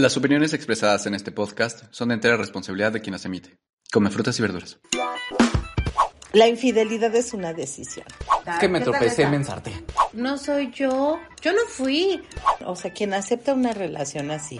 [0.00, 3.58] Las opiniones expresadas en este podcast son de entera responsabilidad de quien las emite.
[3.92, 4.80] Come frutas y verduras.
[6.32, 8.06] La infidelidad es una decisión.
[8.46, 9.74] Es que me tropecé en mensarte.
[10.14, 11.20] No soy yo.
[11.42, 12.22] Yo no fui.
[12.64, 14.58] O sea, quien acepta una relación así,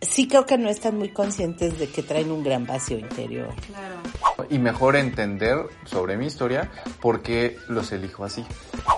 [0.00, 3.54] sí creo que no están muy conscientes de que traen un gran vacío interior.
[3.66, 4.46] Claro.
[4.48, 8.44] Y mejor entender sobre mi historia por qué los elijo así.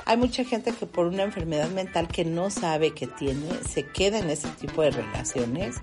[0.06, 4.18] Hay mucha gente que por una enfermedad mental que no sabe que tiene, se queda
[4.18, 5.76] en ese tipo de relaciones,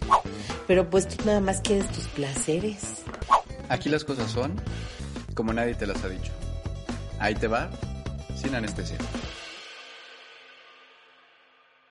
[0.68, 3.04] pero pues tú nada más quieres tus placeres.
[3.70, 4.60] Aquí las cosas son
[5.36, 6.32] como nadie te las ha dicho.
[7.20, 7.70] Ahí te va,
[8.36, 8.98] sin anestesia.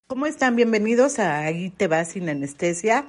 [0.06, 0.56] ¿Cómo están?
[0.56, 3.06] Bienvenidos a Ahí te va sin anestesia.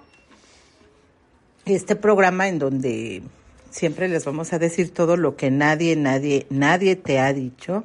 [1.76, 3.22] Este programa en donde
[3.70, 7.84] siempre les vamos a decir todo lo que nadie, nadie, nadie te ha dicho.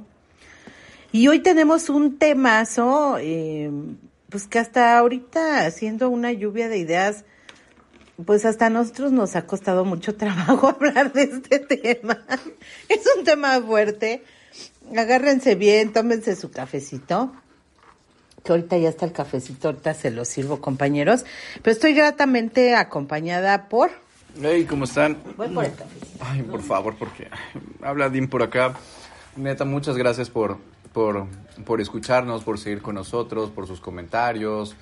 [1.12, 3.70] Y hoy tenemos un temazo, eh,
[4.30, 7.26] pues que hasta ahorita haciendo una lluvia de ideas,
[8.24, 12.24] pues hasta nosotros nos ha costado mucho trabajo hablar de este tema.
[12.88, 14.22] Es un tema fuerte.
[14.96, 17.34] Agárrense bien, tómense su cafecito.
[18.44, 21.24] Que ahorita ya está el cafecito, ahorita se lo sirvo, compañeros.
[21.62, 23.90] Pero estoy gratamente acompañada por.
[24.40, 25.16] Hey, ¿cómo están?
[25.36, 26.24] Voy por el cafecito.
[26.24, 27.28] Ay, por favor, porque
[27.82, 28.74] habla Dim por acá.
[29.36, 30.58] Neta, muchas gracias por,
[30.92, 31.26] por,
[31.64, 34.76] por escucharnos, por seguir con nosotros, por sus comentarios.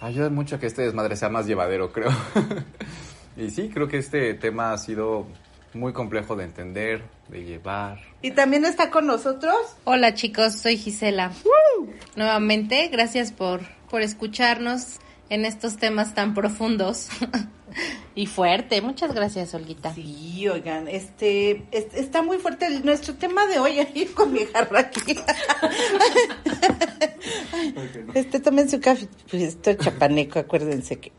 [0.00, 2.10] Ayuda mucho a que este desmadre sea más llevadero, creo.
[3.36, 5.26] y sí, creo que este tema ha sido
[5.78, 8.00] muy complejo de entender, de llevar.
[8.22, 9.54] Y también está con nosotros.
[9.84, 11.32] Hola chicos, soy Gisela.
[12.16, 14.98] Nuevamente, gracias por, por escucharnos
[15.30, 17.08] en estos temas tan profundos
[18.14, 18.80] y fuerte.
[18.80, 19.94] Muchas gracias, Olguita.
[19.94, 23.78] Sí, oigan, este, es- está muy fuerte el- nuestro tema de hoy.
[23.78, 25.00] Ahí con mi jarra aquí.
[28.14, 29.06] Este, tomen su café.
[29.30, 31.12] Pues esto es chapaneco, acuérdense que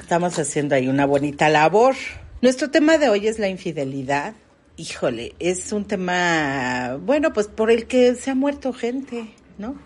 [0.00, 1.94] estamos haciendo ahí una bonita labor.
[2.42, 4.34] Nuestro tema de hoy es la infidelidad.
[4.76, 9.76] Híjole, es un tema, bueno, pues por el que se ha muerto gente, ¿no?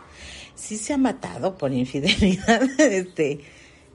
[0.54, 3.40] Sí se ha matado por infidelidad, este,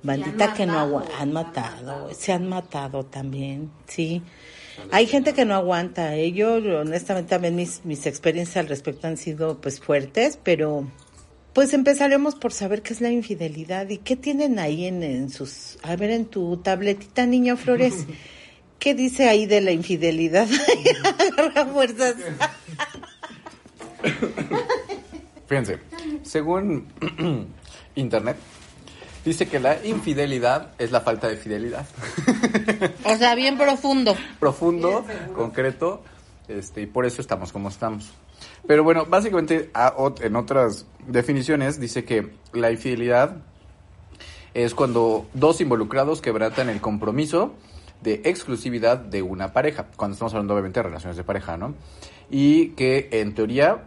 [0.04, 4.22] bandita que no han matado, se han matado también, sí.
[4.92, 6.32] Hay gente que no aguanta, ¿eh?
[6.32, 10.88] yo honestamente también mis, mis experiencias al respecto han sido pues fuertes, pero
[11.54, 15.80] pues empezaremos por saber qué es la infidelidad y qué tienen ahí en, en sus,
[15.82, 18.06] a ver en tu tabletita, niño Flores,
[18.81, 20.47] ¿qué dice ahí de la infidelidad?
[21.38, 22.16] Agarra fuerzas.
[25.47, 25.80] Fíjense,
[26.24, 26.88] según
[27.96, 28.38] internet,
[29.25, 31.86] dice que la infidelidad es la falta de fidelidad.
[33.03, 34.16] O sea, bien profundo.
[34.40, 35.06] Profundo,
[35.36, 36.03] concreto,
[36.48, 38.09] este, y por eso estamos como estamos.
[38.66, 43.38] Pero bueno, básicamente a- en otras definiciones dice que la infidelidad
[44.53, 47.53] es cuando dos involucrados quebrantan el compromiso
[48.01, 51.75] de exclusividad de una pareja, cuando estamos hablando obviamente de relaciones de pareja, ¿no?
[52.29, 53.84] Y que en teoría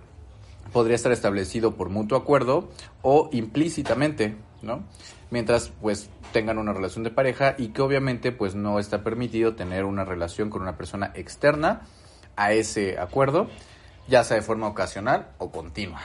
[0.72, 2.68] podría estar establecido por mutuo acuerdo
[3.02, 4.84] o implícitamente, ¿no?
[5.30, 9.84] Mientras pues tengan una relación de pareja y que obviamente pues no está permitido tener
[9.84, 11.82] una relación con una persona externa
[12.36, 13.48] a ese acuerdo,
[14.08, 16.02] ya sea de forma ocasional o continua.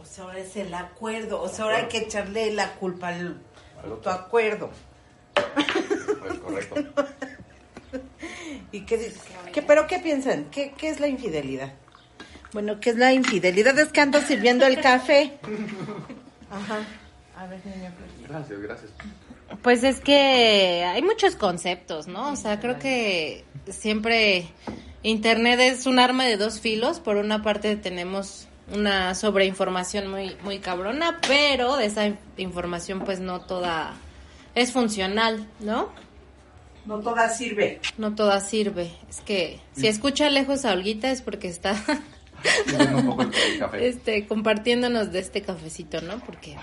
[0.00, 3.40] O sea, ahora es el acuerdo, o sea, ahora hay que echarle la culpa al
[4.02, 4.70] tu acuerdo.
[6.20, 7.04] Pues correcto.
[8.72, 9.12] ¿Y qué?
[9.52, 10.46] ¿Qué- pero qué piensan?
[10.50, 11.72] ¿Qué, ¿Qué es la infidelidad?
[12.52, 13.78] Bueno, ¿qué es la infidelidad?
[13.78, 15.38] Es que ando sirviendo el café.
[16.50, 16.78] Ajá.
[17.36, 17.92] A ver, niña.
[18.28, 18.90] Gracias, gracias.
[19.62, 22.32] Pues es que hay muchos conceptos, ¿no?
[22.32, 24.48] O sea, creo que siempre
[25.02, 26.98] Internet es un arma de dos filos.
[27.00, 33.20] Por una parte tenemos una sobreinformación muy, muy cabrona, pero de esa in- información pues
[33.20, 33.94] no toda
[34.56, 35.90] es funcional, ¿no?
[36.86, 37.80] No toda sirve.
[37.98, 38.90] No toda sirve.
[39.08, 41.76] Es que si escucha lejos a Olguita es porque está
[42.66, 43.88] Sirviendo un poco el, el café.
[43.88, 46.18] este compartiéndonos de este cafecito, ¿no?
[46.20, 46.56] Porque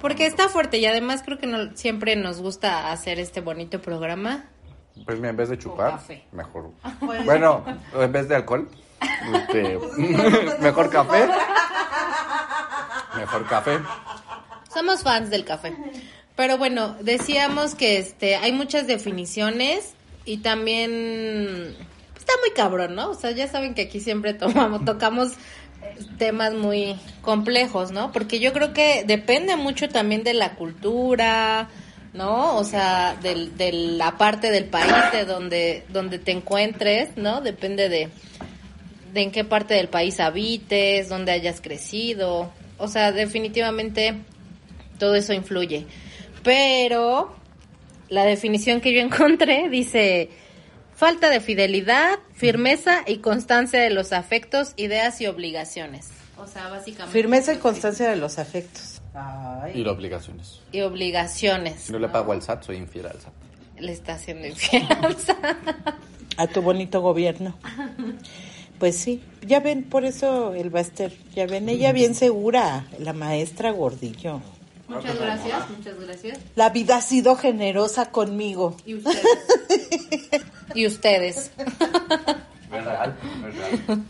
[0.00, 4.46] porque está fuerte y además creo que no, siempre nos gusta hacer este bonito programa.
[5.04, 6.24] Pues mira, en vez de chupar, café.
[6.32, 6.72] mejor.
[7.24, 7.64] Bueno,
[7.94, 8.68] en vez de alcohol,
[9.34, 9.78] este,
[10.60, 11.28] mejor café.
[13.16, 13.78] Mejor café.
[14.72, 15.74] Somos fans del café.
[16.38, 19.94] Pero bueno, decíamos que este hay muchas definiciones
[20.24, 21.74] y también
[22.16, 23.10] está muy cabrón, ¿no?
[23.10, 25.32] O sea, ya saben que aquí siempre tomamos, tocamos
[26.16, 28.12] temas muy complejos, ¿no?
[28.12, 31.70] Porque yo creo que depende mucho también de la cultura,
[32.14, 32.54] ¿no?
[32.56, 37.40] O sea, del- de, la parte del país de donde, donde te encuentres, ¿no?
[37.40, 38.10] Depende de,
[39.12, 42.52] de en qué parte del país habites, dónde hayas crecido.
[42.76, 44.14] O sea, definitivamente
[45.00, 45.84] todo eso influye.
[46.42, 47.34] Pero
[48.08, 50.30] la definición que yo encontré dice
[50.94, 56.08] falta de fidelidad, firmeza y constancia de los afectos, ideas y obligaciones.
[56.36, 57.12] O sea, básicamente.
[57.12, 59.00] Firmeza y constancia de los afectos.
[59.14, 59.72] Ay.
[59.76, 60.60] Y las obligaciones.
[60.72, 61.82] Y obligaciones.
[61.82, 63.32] Si no le pago al SAT, soy infiel al SAT.
[63.78, 64.86] Le está haciendo infiel.
[65.02, 65.56] al SAT.
[66.36, 67.56] A tu bonito gobierno.
[68.78, 73.72] Pues sí, ya ven, por eso el Baster, ya ven, ella bien segura, la maestra
[73.72, 74.40] Gordillo.
[74.88, 76.38] Muchas gracias, muchas gracias.
[76.56, 78.76] La vida ha sido generosa conmigo.
[78.86, 79.24] Y ustedes.
[80.74, 81.50] y ustedes.
[81.58, 83.16] Es real,
[83.48, 84.04] es real.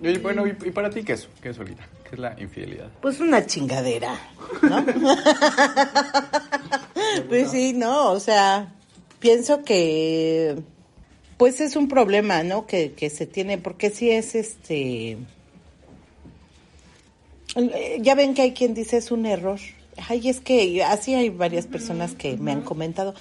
[0.00, 1.28] Y bueno, ¿y, y para ti qué es?
[1.42, 1.86] ¿Qué es, Olita?
[2.08, 2.88] ¿Qué es la infidelidad?
[3.02, 4.14] Pues una chingadera,
[4.62, 4.86] ¿no?
[7.28, 8.72] pues sí, no, o sea,
[9.18, 10.56] pienso que
[11.36, 12.66] pues es un problema, ¿no?
[12.66, 15.18] Que, que se tiene, porque sí es este...
[17.56, 19.58] eh, Ya ven que hay quien dice es un error.
[20.08, 23.14] Ay, es que así hay varias personas que me han comentado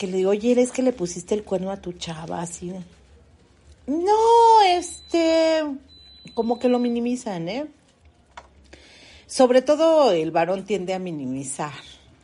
[0.00, 2.72] que le digo, oye, es que le pusiste el cuerno a tu chava, así.
[3.86, 5.62] No, este,
[6.32, 7.66] como que lo minimizan, ¿eh?
[9.26, 11.74] Sobre todo el varón tiende a minimizar.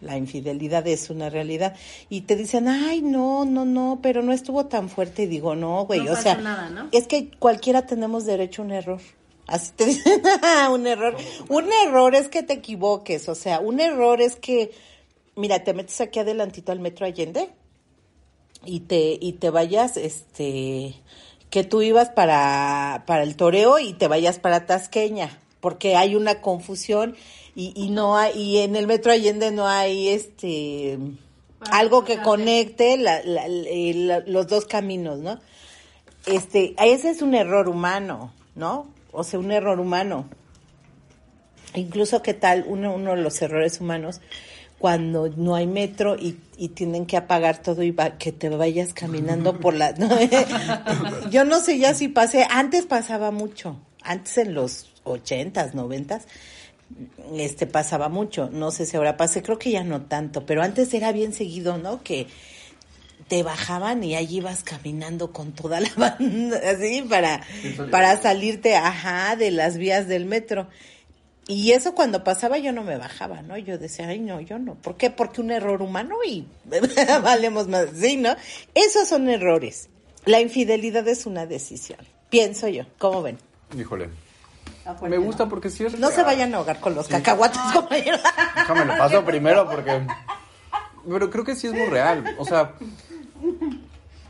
[0.01, 1.77] La infidelidad es una realidad.
[2.09, 5.25] Y te dicen, ay, no, no, no, pero no estuvo tan fuerte.
[5.25, 6.89] Y digo, no, güey, No o sea, nada, ¿no?
[6.93, 9.01] es que cualquiera tenemos derecho a un error.
[9.47, 10.23] Así te dicen,
[10.73, 11.17] un error.
[11.49, 14.73] Un error es que te equivoques, o sea, un error es que,
[15.37, 17.51] mira, te metes aquí adelantito al metro Allende
[18.65, 20.95] y te, y te vayas, este,
[21.51, 26.41] que tú ibas para, para el toreo y te vayas para Tasqueña, porque hay una
[26.41, 27.17] confusión
[27.55, 30.99] y, y no hay, y en el metro Allende no hay este
[31.71, 35.39] algo que conecte la- la- la- los dos caminos, ¿no?
[36.27, 38.89] Este, ese es un error humano, ¿no?
[39.17, 40.29] O sea, un error humano.
[41.75, 44.21] Incluso, ¿qué tal uno, uno de los errores humanos
[44.79, 48.93] cuando no hay metro y, y tienen que apagar todo y va- que te vayas
[48.93, 49.95] caminando por la...
[51.31, 56.27] Yo no sé ya si pasé, antes pasaba mucho, antes en los ochentas, noventas,
[57.37, 60.93] este pasaba mucho, no sé si ahora pase, creo que ya no tanto, pero antes
[60.95, 62.03] era bien seguido, ¿no?
[62.03, 62.27] Que
[63.29, 67.43] te bajaban y ahí ibas caminando con toda la banda, así, para,
[67.91, 70.69] para salirte, ajá, de las vías del metro.
[71.49, 73.57] Y eso cuando pasaba yo no me bajaba, ¿no?
[73.57, 74.75] Yo decía, ay, no, yo no.
[74.75, 75.11] ¿Por qué?
[75.11, 76.47] Porque un error humano y
[77.23, 78.35] valemos más, ¿sí, no?
[78.75, 79.89] Esos son errores.
[80.25, 82.01] La infidelidad es una decisión,
[82.31, 82.85] pienso yo.
[82.99, 83.39] ¿Cómo ven?
[83.79, 84.09] Híjole.
[85.03, 88.21] Me gusta porque sí es No se vayan a ahogar con los cacahuates, compañeros.
[88.55, 90.07] Déjame lo paso primero porque...
[91.09, 92.35] Pero creo que sí es muy real.
[92.39, 92.75] O sea,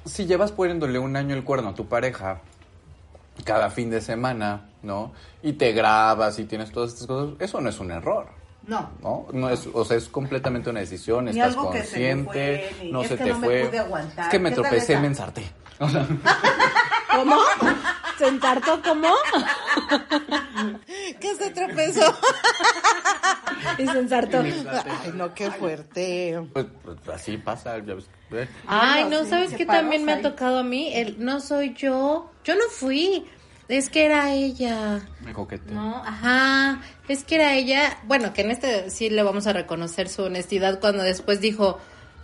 [0.05, 2.41] si llevas poniéndole un año el cuerno a tu pareja
[3.45, 5.13] cada fin de semana, ¿no?
[5.43, 8.27] Y te grabas y tienes todas estas cosas, eso no es un error.
[8.67, 8.91] No.
[9.01, 9.27] ¿No?
[9.33, 13.03] no es, o sea, es completamente una decisión, Ni estás se consciente, fue, ni- no
[13.03, 13.65] es se que te no me fue.
[13.67, 14.25] pude aguantar.
[14.25, 15.01] Es que me ¿Qué tal tropecé, esa?
[15.03, 15.43] me ensarté.
[15.79, 16.07] O sea,
[17.17, 17.37] ¿Cómo?
[18.19, 19.15] ¿Se ensartó cómo?
[21.21, 22.15] ¿Qué se tropezó?
[23.79, 24.41] Y se ensartó.
[24.41, 26.41] Ay, no, qué fuerte.
[26.53, 27.95] pues, pues, así pasa, ya
[28.31, 28.49] ves.
[28.67, 30.93] Ay, no, sí, ¿sabes qué también me ha tocado a mí?
[30.95, 32.31] El, no soy yo.
[32.45, 33.27] Yo no fui.
[33.69, 35.01] Es que era ella.
[35.21, 35.73] Me coquete.
[35.73, 36.81] No, ajá.
[37.09, 37.99] Es que era ella.
[38.05, 41.79] Bueno, que en este sí le vamos a reconocer su honestidad cuando después dijo.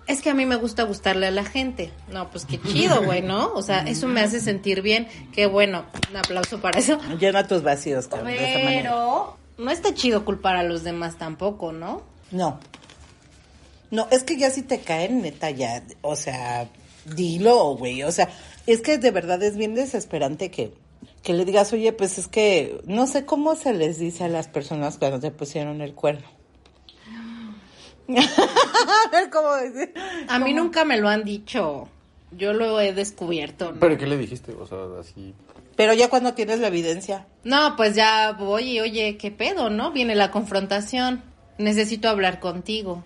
[0.06, 1.92] Es que a mí me gusta gustarle a la gente.
[2.09, 3.52] No, pues qué chido, güey, ¿no?
[3.54, 5.06] O sea, eso me hace sentir bien.
[5.32, 5.85] Qué bueno.
[6.11, 6.99] Un aplauso para eso.
[7.18, 8.82] Llena tus vacíos, cabrón, de esa manera.
[8.82, 12.02] Pero no está chido culpar a los demás tampoco, ¿no?
[12.30, 12.59] No.
[13.90, 16.68] No, es que ya si te caen, neta, ya, o sea,
[17.14, 18.02] dilo, güey.
[18.02, 18.28] O sea,
[18.66, 20.73] es que de verdad es bien desesperante que,
[21.23, 24.49] que le digas, oye, pues es que no sé cómo se les dice a las
[24.49, 26.26] personas cuando te pusieron el cuerno.
[28.09, 29.94] a ver cómo decir.
[30.28, 31.88] A mí nunca me lo han dicho.
[32.32, 33.73] Yo lo he descubierto.
[33.73, 33.80] ¿no?
[33.80, 34.52] ¿Pero qué le dijiste?
[34.52, 35.35] O sea, así...
[35.76, 37.26] Pero ya cuando tienes la evidencia.
[37.44, 39.90] No, pues ya voy y oye, ¿qué pedo, no?
[39.92, 41.23] Viene la confrontación.
[41.59, 43.04] Necesito hablar contigo.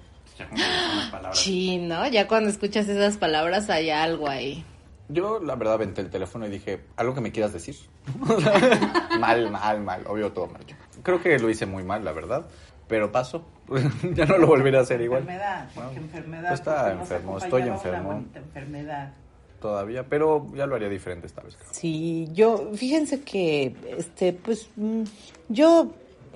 [1.33, 2.07] Sí, ¿no?
[2.09, 4.65] Ya cuando escuchas esas palabras hay algo ahí.
[5.09, 7.77] Yo, la verdad, aventé el teléfono y dije, ¿algo que me quieras decir?
[9.19, 10.03] mal, mal, mal.
[10.07, 10.63] Obvio, todo mal.
[11.03, 12.47] Creo que lo hice muy mal, la verdad.
[12.89, 13.45] Pero pasó.
[14.15, 15.21] ya no lo volveré a hacer igual.
[15.23, 16.53] Enfermedad, porque No, enfermedad.
[16.53, 18.25] está enfermo, estoy enfermo.
[18.35, 19.13] enfermedad.
[19.61, 21.57] Todavía, pero ya lo haría diferente esta vez.
[21.57, 21.69] creo.
[21.73, 25.03] Sí, yo, fíjense que, este, pues, mm,
[25.49, 25.93] yo,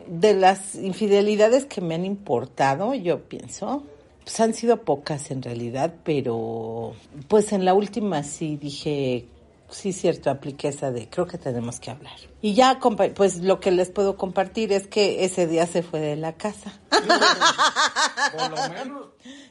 [0.09, 3.85] de las infidelidades que me han importado, yo pienso,
[4.25, 6.95] pues han sido pocas en realidad, pero,
[7.28, 9.26] pues en la última sí dije,
[9.70, 12.16] sí, cierto, apliqué esa de, creo que tenemos que hablar.
[12.42, 12.80] Y ya,
[13.14, 16.80] pues lo que les puedo compartir es que ese día se fue de la casa.
[16.90, 19.06] Por lo menos.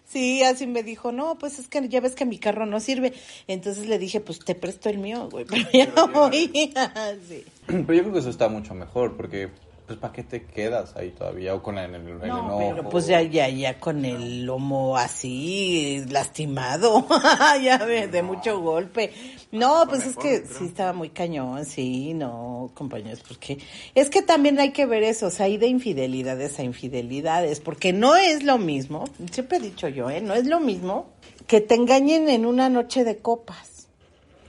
[0.06, 3.14] Sí, así me dijo, no, pues es que ya ves que mi carro no sirve.
[3.48, 6.52] Entonces le dije, pues te presto el mío, güey, pero ya no voy.
[7.28, 7.46] sí.
[7.68, 9.50] Pero yo creo que eso está mucho mejor, porque,
[9.90, 11.56] pues, ¿para qué te quedas ahí todavía?
[11.56, 12.58] O con el, el, el No, enojo.
[12.60, 17.08] pero pues ya, ya, ya con el lomo así, lastimado,
[17.64, 19.12] ya ve, de mucho golpe.
[19.52, 23.58] No, pues es que sí estaba muy cañón, sí, no, compañeros, porque
[23.96, 27.92] es que también hay que ver eso, o sea, hay de infidelidades a infidelidades, porque
[27.92, 30.22] no es lo mismo, siempre he dicho yo, ¿eh?
[30.22, 31.08] No es lo mismo
[31.48, 33.69] que te engañen en una noche de copas.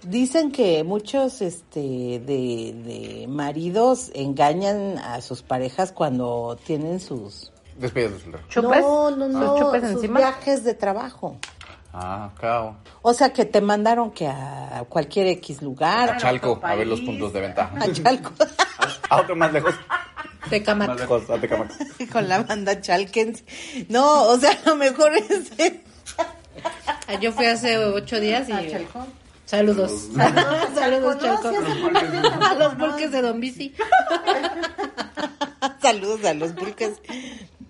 [0.03, 7.53] Dicen que muchos este de, de maridos engañan a sus parejas cuando tienen sus
[7.89, 8.41] Zulema.
[8.49, 8.81] ¿Chupes?
[8.83, 10.19] no, no, ¿Sus no, chupes sus encima?
[10.21, 11.37] viajes de trabajo.
[11.93, 12.77] Ah, cao.
[13.03, 16.11] O sea, que te mandaron que a cualquier X lugar.
[16.11, 17.75] A Chalco, a ver los puntos de ventaja.
[17.81, 18.33] A Chalco.
[19.11, 19.75] A otro más lejos.
[20.49, 21.07] Tecamac.
[22.13, 23.45] Con la banda Chalquense.
[23.89, 25.51] No, o sea, a lo mejor es...
[27.09, 28.53] Ah, Yo fui hace ocho días y...
[28.53, 29.07] ¿A Chalco?
[29.51, 29.91] Saludos.
[30.75, 31.25] Saludos.
[31.25, 33.75] A los pulques de Don Bici.
[35.83, 36.93] Saludos a los pulques.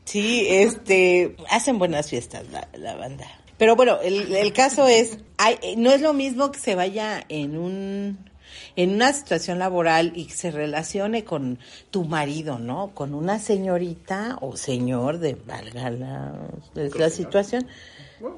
[0.04, 3.26] Sí, este, hacen buenas fiestas la, la banda.
[3.56, 7.56] Pero bueno, el, el caso es, hay, no es lo mismo que se vaya en
[7.56, 8.30] un
[8.76, 11.58] en una situación laboral y que se relacione con
[11.90, 12.92] tu marido, ¿no?
[12.94, 16.34] Con una señorita o señor de valga la,
[16.74, 17.66] es la situación.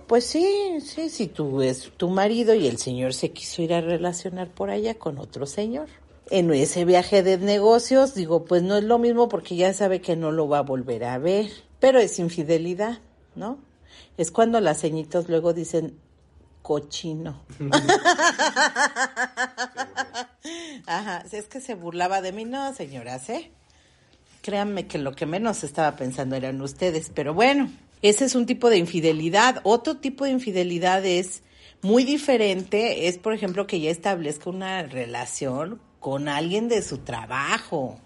[0.06, 3.80] Pues sí, sí, si tú es tu marido y el señor se quiso ir a
[3.80, 5.88] relacionar por allá con otro señor.
[6.30, 10.14] En ese viaje de negocios, digo, pues no es lo mismo porque ya sabe que
[10.16, 11.50] no lo va a volver a ver.
[11.80, 13.00] Pero es infidelidad,
[13.34, 13.58] ¿no?
[14.16, 15.98] Es cuando las ceñitos luego dicen
[16.62, 17.42] cochino.
[20.86, 23.50] Ajá, es que se burlaba de mí, no, señoras, ¿eh?
[24.42, 27.68] Créanme que lo que menos estaba pensando eran ustedes, pero bueno,
[28.02, 29.60] ese es un tipo de infidelidad.
[29.62, 31.42] Otro tipo de infidelidad es
[31.82, 37.98] muy diferente, es por ejemplo que ya establezca una relación con alguien de su trabajo.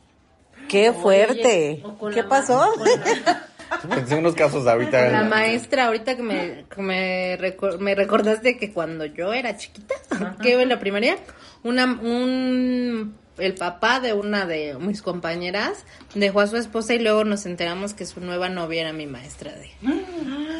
[0.69, 1.83] ¡Qué fuerte!
[2.15, 2.65] ¿Qué pasó?
[3.89, 5.11] Pensé en unos casos ahorita.
[5.11, 9.95] La maestra, ahorita que me, que me, recor- me recordaste que cuando yo era chiquita,
[10.41, 11.17] que iba en la primaria,
[11.65, 17.25] una, un, el papá de una de mis compañeras dejó a su esposa y luego
[17.25, 19.71] nos enteramos que su nueva novia era mi maestra de,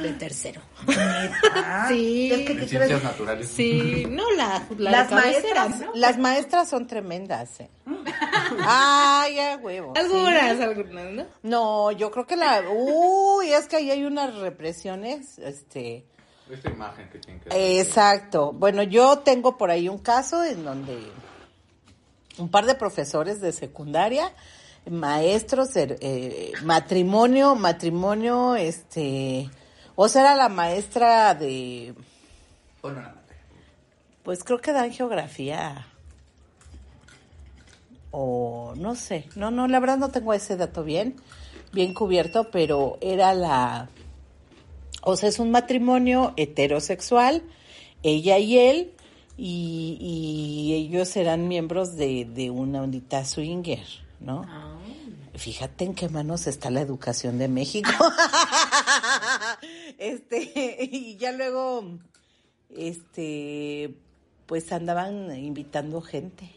[0.03, 0.61] de tercero.
[1.89, 2.31] sí.
[2.33, 3.49] Es que ciencias naturales.
[3.49, 5.93] Sí, no la, la las maestras, ¿no?
[5.95, 7.71] las maestras son tremendas, ¿eh?
[8.67, 9.93] Ay, ya huevo.
[9.95, 10.01] sí.
[10.01, 11.27] Algunas, algunas, ¿no?
[11.43, 16.07] No, yo creo que la, uy, es que ahí hay unas represiones, este,
[16.51, 18.53] Esta imagen que tienen que Exacto.
[18.53, 20.99] Bueno, yo tengo por ahí un caso en donde
[22.39, 24.33] un par de profesores de secundaria,
[24.89, 29.51] maestros, er- eh, matrimonio, matrimonio, este,
[29.95, 31.95] o sea, era la maestra de,
[34.23, 35.87] pues creo que dan geografía.
[38.11, 41.17] O no sé, no, no, la verdad no tengo ese dato bien,
[41.73, 43.89] bien cubierto, pero era la,
[45.03, 47.43] o sea, es un matrimonio heterosexual,
[48.03, 48.93] ella y él,
[49.37, 53.85] y, y ellos eran miembros de, de una ondita swinger,
[54.21, 54.47] ¿no?
[55.35, 57.91] Fíjate en qué manos está la educación de México.
[59.99, 61.99] este, y ya luego,
[62.75, 63.95] este,
[64.47, 66.51] pues andaban invitando gente.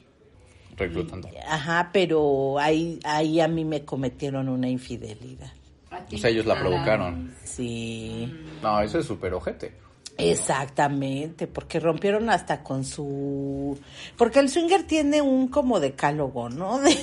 [0.77, 1.27] Reclutando.
[1.45, 5.51] Ajá, pero ahí, ahí a mí me cometieron una infidelidad.
[6.13, 7.35] O sea, ellos la provocaron.
[7.43, 8.33] Sí.
[8.63, 9.73] No, eso es súper ojete.
[10.19, 13.79] Exactamente, porque rompieron hasta con su...
[14.17, 16.79] Porque el swinger tiene un como decálogo, ¿no?
[16.81, 16.97] De-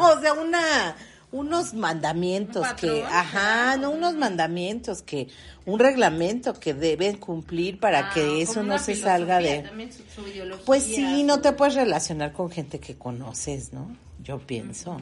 [0.00, 0.96] o sea, una
[1.32, 5.28] unos mandamientos que, ajá, no unos mandamientos que,
[5.64, 9.62] un reglamento que deben cumplir para que eso no se salga de...
[10.66, 13.96] Pues sí, no te puedes relacionar con gente que conoces, ¿no?
[14.22, 15.00] Yo pienso.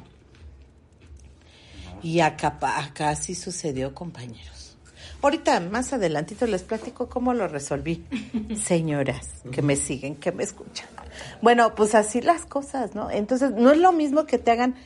[2.03, 4.60] Y acá, acá sí sucedió, compañeros.
[5.23, 8.05] Ahorita, más adelantito, les platico cómo lo resolví.
[8.57, 10.89] Señoras que me siguen, que me escuchan.
[11.43, 13.11] Bueno, pues así las cosas, ¿no?
[13.11, 14.77] Entonces, no es lo mismo que te hagan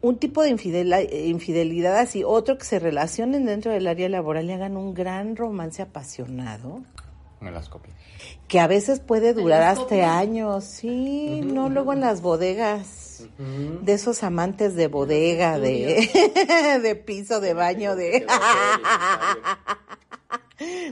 [0.00, 4.76] un tipo de infidelidad así, otro que se relacionen dentro del área laboral y hagan
[4.76, 6.82] un gran romance apasionado,
[7.40, 7.92] Me las copio.
[8.46, 10.10] que a veces puede durar hasta copias?
[10.10, 12.86] años, sí, no luego en las bodegas,
[13.38, 16.08] de esos amantes de bodega, de,
[16.82, 18.26] de piso, de baño, de...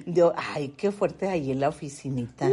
[0.06, 2.48] de- ay, qué fuerte ahí en la oficinita.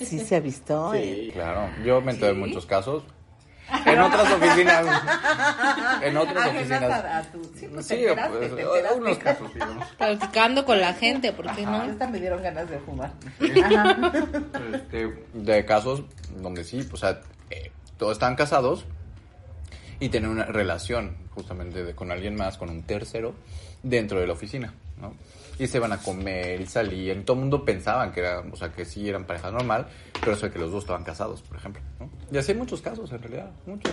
[0.00, 0.92] Sí se ha visto.
[0.94, 1.30] eh.
[1.32, 3.04] Claro, yo me enteré de muchos casos.
[3.86, 4.86] En otras oficinas.
[6.02, 7.26] En otras oficinas.
[7.80, 9.86] Sí, pues, unos casos, digamos.
[9.96, 11.76] Platicando con la gente, ¿por qué no?
[11.76, 13.12] Ahorita me dieron ganas de fumar.
[14.72, 16.02] Este, de casos
[16.36, 17.20] donde sí, o sea,
[17.50, 18.84] eh, todos están casados
[20.00, 23.34] y tienen una relación justamente de- con alguien más, con un tercero,
[23.82, 25.14] dentro de la oficina, ¿no?
[25.58, 27.24] Y se van a comer y salían.
[27.24, 29.86] Todo el mundo pensaban que era, o sea, que sí eran pareja normal,
[30.20, 32.10] pero eso de que los dos estaban casados, por ejemplo, ¿no?
[32.30, 33.92] Y así hay muchos casos, en realidad, muchos.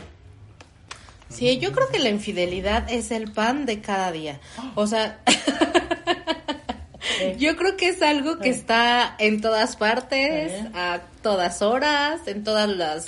[1.30, 4.40] Sí, yo creo que la infidelidad es el pan de cada día.
[4.76, 5.20] O sea,
[7.38, 12.70] yo creo que es algo que está en todas partes, a todas horas, en todas
[12.70, 13.06] las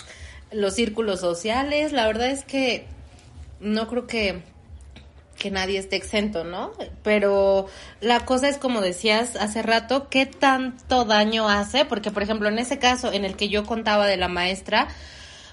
[0.51, 1.91] los círculos sociales.
[1.91, 2.85] La verdad es que
[3.59, 4.43] no creo que
[5.37, 6.71] que nadie esté exento, ¿no?
[7.03, 7.67] Pero
[8.01, 11.85] la cosa es como decías hace rato, ¿qué tanto daño hace?
[11.85, 14.87] Porque, por ejemplo, en ese caso en el que yo contaba de la maestra,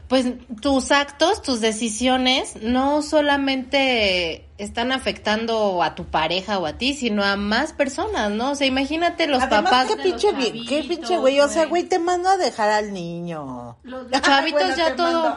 [0.08, 0.26] pues
[0.60, 7.22] tus actos, tus decisiones no solamente están afectando a tu pareja o a ti, sino
[7.24, 8.52] a más personas, ¿no?
[8.52, 11.40] O sea, imagínate los Además, papás qué pinche, vi- qué chavitos, pinche güey.
[11.40, 13.76] O sea, güey, te mando a dejar al niño.
[13.82, 15.36] Los, los chavitos Bueno, ya todo,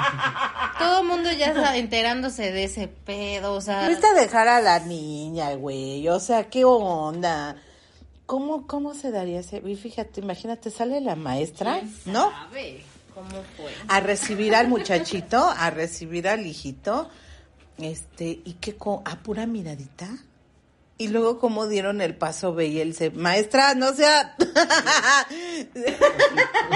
[0.78, 4.80] todo mundo ya está enterándose de ese pedo, o sea, Fuiste a dejar a la
[4.80, 6.08] niña, güey.
[6.08, 7.56] O sea, ¿qué onda?
[8.26, 9.62] ¿Cómo, cómo se daría ese?
[9.66, 12.30] Y fíjate, imagínate, sale la maestra, ¿no?
[12.30, 12.82] ¿sabe
[13.14, 13.72] cómo fue?
[13.88, 17.08] A recibir al muchachito, a recibir al hijito,
[17.82, 20.08] este, y que con, a pura miradita.
[20.98, 24.36] Y luego cómo dieron el paso B y él se, maestra, no sea...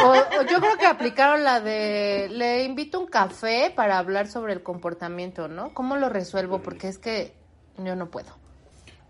[0.03, 4.53] O, o yo creo que aplicaron la de le invito un café para hablar sobre
[4.53, 5.73] el comportamiento, ¿no?
[5.73, 6.63] ¿Cómo lo resuelvo?
[6.63, 7.33] Porque es que
[7.79, 8.33] yo no puedo.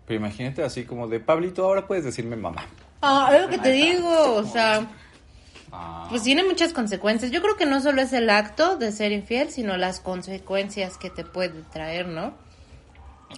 [0.05, 2.65] Pero imagínate así como de, Pablito, ahora puedes decirme mamá.
[3.01, 5.04] Ah, es lo que te digo, o sea, Ah,
[6.09, 7.31] pues tiene muchas consecuencias.
[7.31, 11.09] Yo creo que no solo es el acto de ser infiel, sino las consecuencias que
[11.09, 12.33] te puede traer, ¿no?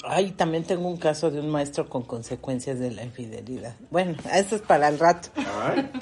[0.03, 3.75] Ay, también tengo un caso de un maestro con consecuencias de la infidelidad.
[3.89, 5.29] Bueno, esto es para el rato.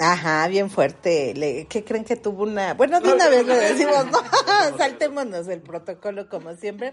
[0.00, 1.32] Ajá, bien fuerte.
[1.34, 2.74] Le- ¿Qué creen que tuvo una?
[2.74, 4.18] Bueno, de una vez le decimos, no,
[4.78, 6.90] saltémonos el protocolo como siempre.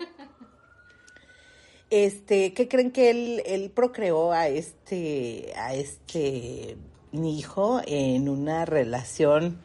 [1.89, 6.77] Este, ¿qué creen que él, él procreó a este, a este
[7.13, 9.61] hijo en una relación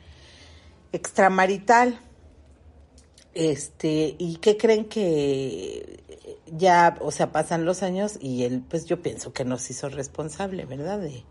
[0.93, 2.01] extramarital?
[3.35, 6.03] Este, ¿y qué creen que
[6.47, 10.65] ya, o sea, pasan los años y él, pues yo pienso que nos hizo responsable,
[10.65, 10.99] ¿verdad?
[10.99, 11.25] De,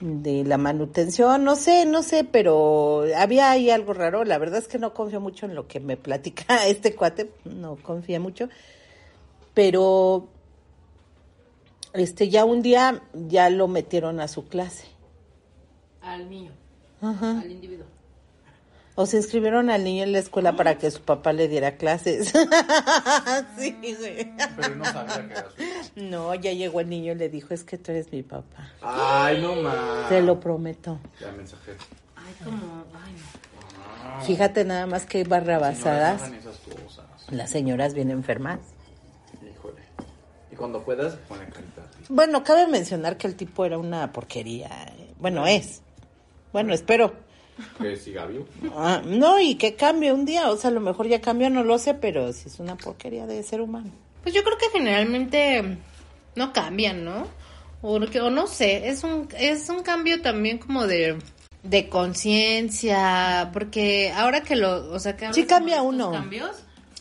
[0.00, 4.24] de la manutención, no sé, no sé, pero había ahí algo raro.
[4.24, 7.76] La verdad es que no confío mucho en lo que me platica este cuate, no
[7.76, 8.48] confía mucho.
[9.54, 10.28] Pero,
[11.94, 14.95] este, ya un día ya lo metieron a su clase.
[16.06, 16.52] Al niño,
[17.02, 17.40] Ajá.
[17.40, 17.86] al individuo.
[18.98, 22.28] O se inscribieron al niño en la escuela para que su papá le diera clases.
[23.58, 24.32] sí, güey.
[24.56, 25.46] Pero no sabía que era
[25.94, 26.00] su...
[26.02, 28.70] No, ya llegó el niño y le dijo, es que tú eres mi papá.
[28.80, 30.08] Ay, no más.
[30.08, 30.98] Te lo prometo.
[31.20, 31.76] Ya mensajero.
[32.16, 33.12] Ay, como, ay,
[34.18, 34.24] no.
[34.24, 36.22] Fíjate nada más que barrabasadas.
[36.22, 36.60] Señoras.
[37.30, 38.60] Las señoras vienen enfermas.
[39.42, 39.82] Híjole.
[40.50, 41.82] Y cuando puedas, ponle carita.
[42.08, 44.68] Bueno, cabe mencionar que el tipo era una porquería.
[44.96, 45.12] eh.
[45.18, 45.82] Bueno, es.
[46.56, 47.12] Bueno, espero.
[47.78, 48.46] Que siga vivo.
[48.74, 50.48] Ah, no, y que cambie un día.
[50.50, 53.26] O sea, a lo mejor ya cambió, no lo sé, pero si es una porquería
[53.26, 53.90] de ser humano.
[54.22, 55.76] Pues yo creo que generalmente
[56.34, 57.26] no cambian, ¿no?
[57.82, 61.18] O, que- o no sé, es un, es un cambio también como de,
[61.62, 66.10] de conciencia, porque ahora que lo, o sea, que Sí cambia uno.
[66.12, 66.56] cambios,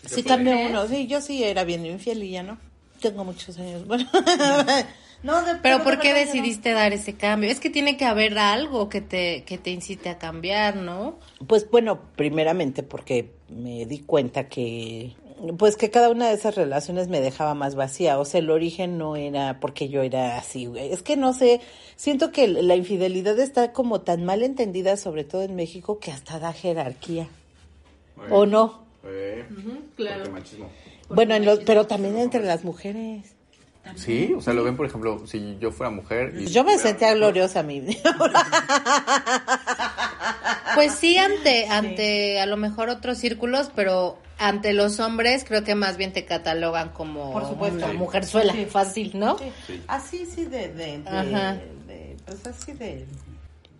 [0.05, 0.85] Sí cambia uno.
[0.89, 2.57] Sí, yo sí era bien infiel y ya no.
[3.01, 3.87] Tengo muchos años.
[3.87, 4.05] Bueno.
[5.23, 7.49] no, de- Pero de ¿por qué decidiste dar ese cambio?
[7.49, 11.17] Es que tiene que haber algo que te, que te incite a cambiar, ¿no?
[11.47, 15.13] Pues bueno, primeramente porque me di cuenta que
[15.57, 18.97] pues que cada una de esas relaciones me dejaba más vacía, o sea, el origen
[18.97, 20.91] no era porque yo era así, güey.
[20.93, 21.59] Es que no sé,
[21.97, 26.39] siento que la infidelidad está como tan mal entendida, sobre todo en México, que hasta
[26.39, 27.27] da jerarquía.
[28.31, 28.85] ¿O no?
[29.97, 30.23] Claro.
[30.23, 30.69] porque machismo.
[31.09, 33.34] Bueno, en los, pero también entre las mujeres.
[33.95, 36.33] Sí, o sea, lo ven, por ejemplo, si yo fuera mujer.
[36.39, 37.81] Y Yo me sentía gloriosa a mí.
[40.75, 45.75] Pues sí, ante, ante a lo mejor otros círculos, pero ante los hombres creo que
[45.75, 47.85] más bien te catalogan como Por supuesto.
[47.85, 48.65] una mujerzuela, Sí.
[48.65, 49.37] fácil, ¿no?
[49.67, 49.81] Sí.
[49.87, 51.53] Así, sí, de, de, de, Ajá.
[51.87, 53.05] de- pues así de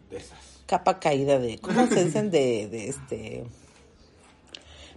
[0.10, 0.38] De esas.
[0.66, 2.32] capa caída de, ¿cómo se dicen?
[2.32, 3.44] De, de este,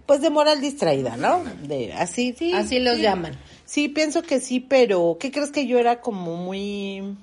[0.09, 1.43] pues de moral distraída, ¿no?
[1.67, 2.51] De, así, sí.
[2.51, 3.03] Así los sí.
[3.03, 3.37] llaman.
[3.63, 7.15] Sí, pienso que sí, pero ¿qué crees que yo era como muy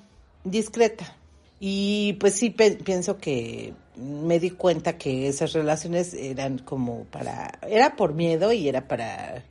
[0.45, 1.13] discreta?
[1.59, 7.97] Y pues sí, pienso que me di cuenta que esas relaciones eran como para, era
[7.97, 9.43] por miedo y era para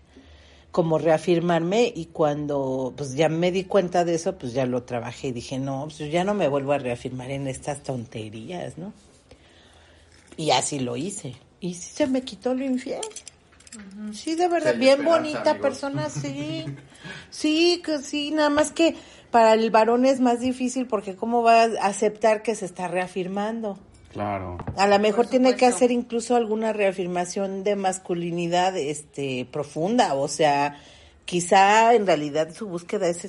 [0.70, 5.28] como reafirmarme y cuando pues ya me di cuenta de eso, pues ya lo trabajé
[5.28, 8.94] y dije, no, pues yo ya no me vuelvo a reafirmar en estas tonterías, ¿no?
[10.38, 11.34] Y así lo hice.
[11.60, 13.00] Y sí se me quitó lo infiel.
[14.12, 15.58] Sí, de verdad, bien bonita amigos.
[15.60, 16.64] persona, sí.
[17.30, 18.94] Sí, que sí, nada más que
[19.30, 23.78] para el varón es más difícil porque cómo va a aceptar que se está reafirmando.
[24.12, 24.56] Claro.
[24.76, 30.80] A lo mejor tiene que hacer incluso alguna reafirmación de masculinidad este profunda, o sea,
[31.26, 33.28] quizá en realidad su búsqueda es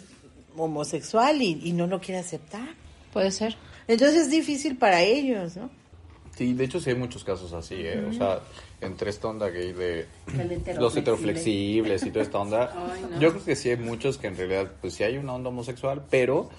[0.55, 2.69] homosexual y, y no lo quiere aceptar.
[3.11, 3.57] Puede ser.
[3.89, 5.69] Entonces es difícil para ellos, ¿no?
[6.37, 8.05] Sí, de hecho sí hay muchos casos así, ¿eh?
[8.07, 8.41] O sea,
[8.79, 10.73] entre esta onda gay de heteroflexible.
[10.75, 12.73] los heteroflexibles y toda esta onda,
[13.19, 16.05] yo creo que sí hay muchos que en realidad, pues sí hay una onda homosexual,
[16.11, 16.51] pero,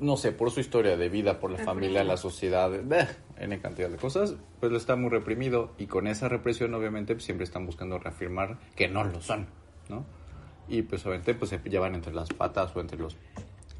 [0.00, 3.06] no sé, por su historia de vida, por la familia, la sociedad, eh,
[3.38, 7.24] N cantidad de cosas, pues lo está muy reprimido y con esa represión obviamente pues,
[7.26, 9.46] siempre están buscando reafirmar que no lo son,
[9.90, 10.06] ¿no?
[10.68, 13.14] Y pues obviamente pues se llevan entre las patas o entre los...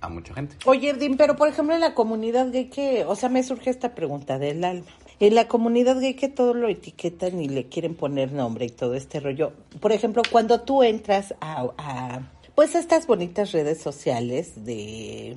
[0.00, 0.56] a mucha gente.
[0.64, 3.94] Oye, Dim, pero por ejemplo en la comunidad gay que, o sea, me surge esta
[3.94, 4.86] pregunta del alma.
[5.20, 8.94] En la comunidad gay que todo lo etiquetan y le quieren poner nombre y todo
[8.94, 9.52] este rollo.
[9.80, 12.20] Por ejemplo, cuando tú entras a, a
[12.54, 15.36] pues a estas bonitas redes sociales de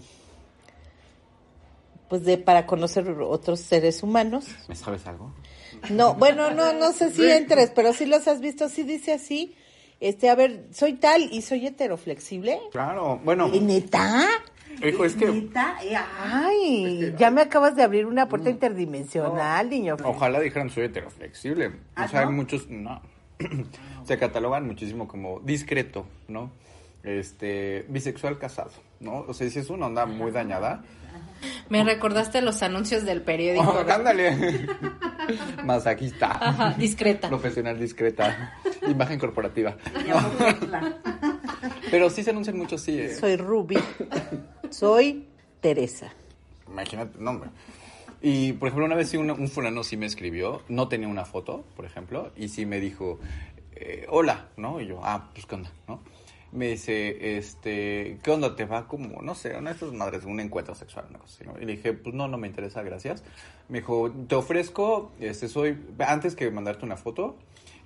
[2.10, 4.46] pues de para conocer otros seres humanos.
[4.68, 5.34] ¿Me sabes algo?
[5.90, 9.56] No, bueno, no, no sé si entres, pero si los has visto, sí dice así.
[10.00, 12.60] Este, a ver, soy tal y soy heteroflexible.
[12.72, 14.28] Claro, bueno, ¿Y ¿Neta?
[14.86, 15.26] hijo, es que...
[15.26, 15.76] ¿Neta?
[15.84, 19.98] Eh, Ay, ya me acabas de abrir una puerta interdimensional, niño.
[20.04, 21.72] Ojalá dijeran soy heteroflexible.
[21.96, 22.28] ¿Ah, o sea, no?
[22.28, 23.02] hay muchos, no.
[24.06, 26.52] Se catalogan muchísimo como discreto, ¿no?
[27.04, 29.26] Este, bisexual casado, ¿no?
[29.28, 30.84] O sea, si es una onda muy dañada.
[31.70, 33.70] Me recordaste los anuncios del periódico.
[33.70, 34.68] Oh, ándale.
[35.64, 36.32] Masajista.
[36.32, 37.30] Ajá, discreta.
[37.30, 38.54] Profesional discreta.
[38.90, 39.78] Imagen corporativa.
[41.92, 43.16] Pero sí se anuncian mucho así, ¿eh?
[43.16, 43.78] Soy Ruby.
[44.70, 45.26] Soy
[45.62, 46.14] Teresa.
[46.68, 47.50] Imagínate, no, hombre.
[48.22, 51.26] Y, por ejemplo, una vez sí un, un fulano sí me escribió, no tenía una
[51.26, 53.20] foto, por ejemplo, y sí me dijo,
[53.76, 54.82] eh, hola, ¿no?
[54.82, 56.02] Y yo, ah, pues, ¿qué onda, no?
[56.52, 58.56] Me dice, este, ¿qué onda?
[58.56, 61.46] ¿Te va como, no sé, una de estas madres, un encuentro sexual, una cosa así,
[61.46, 61.62] ¿no?
[61.62, 63.24] Y le dije, pues, no, no me interesa, gracias.
[63.70, 67.38] Me dijo, te ofrezco, este, soy, antes que mandarte una foto,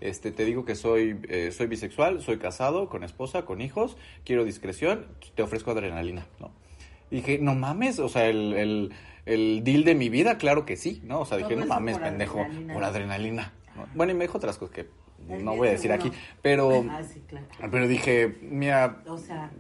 [0.01, 4.43] este, te digo que soy, eh, soy bisexual, soy casado, con esposa, con hijos, quiero
[4.43, 6.51] discreción, te ofrezco adrenalina, ¿no?
[7.09, 8.93] Y dije, no mames, o sea, el, el,
[9.25, 11.21] el deal de mi vida, claro que sí, ¿no?
[11.21, 13.53] O sea, dije, no mames, pendejo, por adrenalina.
[13.75, 13.85] ¿no?
[13.95, 14.87] Bueno, y me dijo otras cosas que
[15.27, 16.11] no voy a decir aquí,
[16.41, 17.45] pero, Ah, sí, claro.
[17.69, 19.51] pero dije, mira, O sea,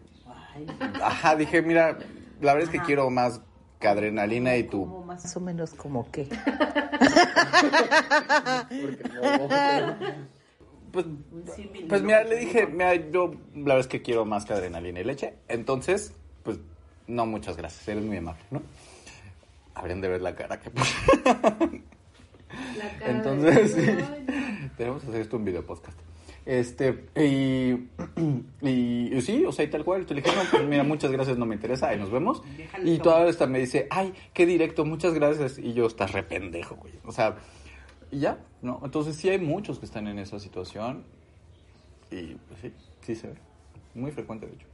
[0.55, 0.65] ay,
[1.01, 1.97] ajá, dije, mira,
[2.41, 3.41] la verdad es que quiero más
[3.81, 4.85] que adrenalina y tu...
[4.85, 6.29] como más o menos como que.
[10.91, 11.05] Pues,
[11.87, 15.05] pues mira, le dije, mira, yo la verdad es que quiero más que adrenalina y
[15.05, 15.35] leche.
[15.47, 16.13] Entonces,
[16.43, 16.59] pues,
[17.07, 18.61] no, muchas gracias, eres muy amable, ¿no?
[19.73, 20.69] Habrían de ver la cara que
[23.05, 25.97] Entonces, sí, tenemos que hacer esto un video podcast.
[26.45, 27.89] Este, y,
[28.61, 30.05] y, y sí, o sea, y tal cual.
[30.05, 32.41] Te le dije, no, pues mira, muchas gracias, no me interesa, ahí nos vemos.
[32.83, 35.57] Y toda esta me dice, ay, qué directo, muchas gracias.
[35.59, 36.93] Y yo, estás re pendejo, güey.
[37.05, 37.37] O sea,
[38.11, 38.81] y ya, ¿no?
[38.83, 41.03] Entonces sí hay muchos que están en esa situación.
[42.09, 43.35] Y pues sí, sí se ve.
[43.93, 44.67] Muy frecuente, de hecho.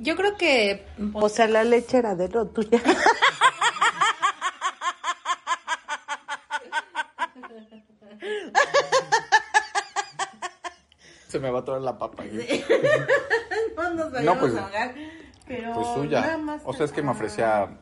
[0.00, 2.80] Yo creo que O sea, la leche era de lo tuya.
[11.28, 12.22] Se me va toda la papa.
[12.22, 12.64] ahí.
[13.76, 14.94] no nos vayamos pues, a ahogar,
[15.46, 16.20] pero Pues suya.
[16.22, 17.12] nada más O sea, es que me ah.
[17.12, 17.78] ofrecía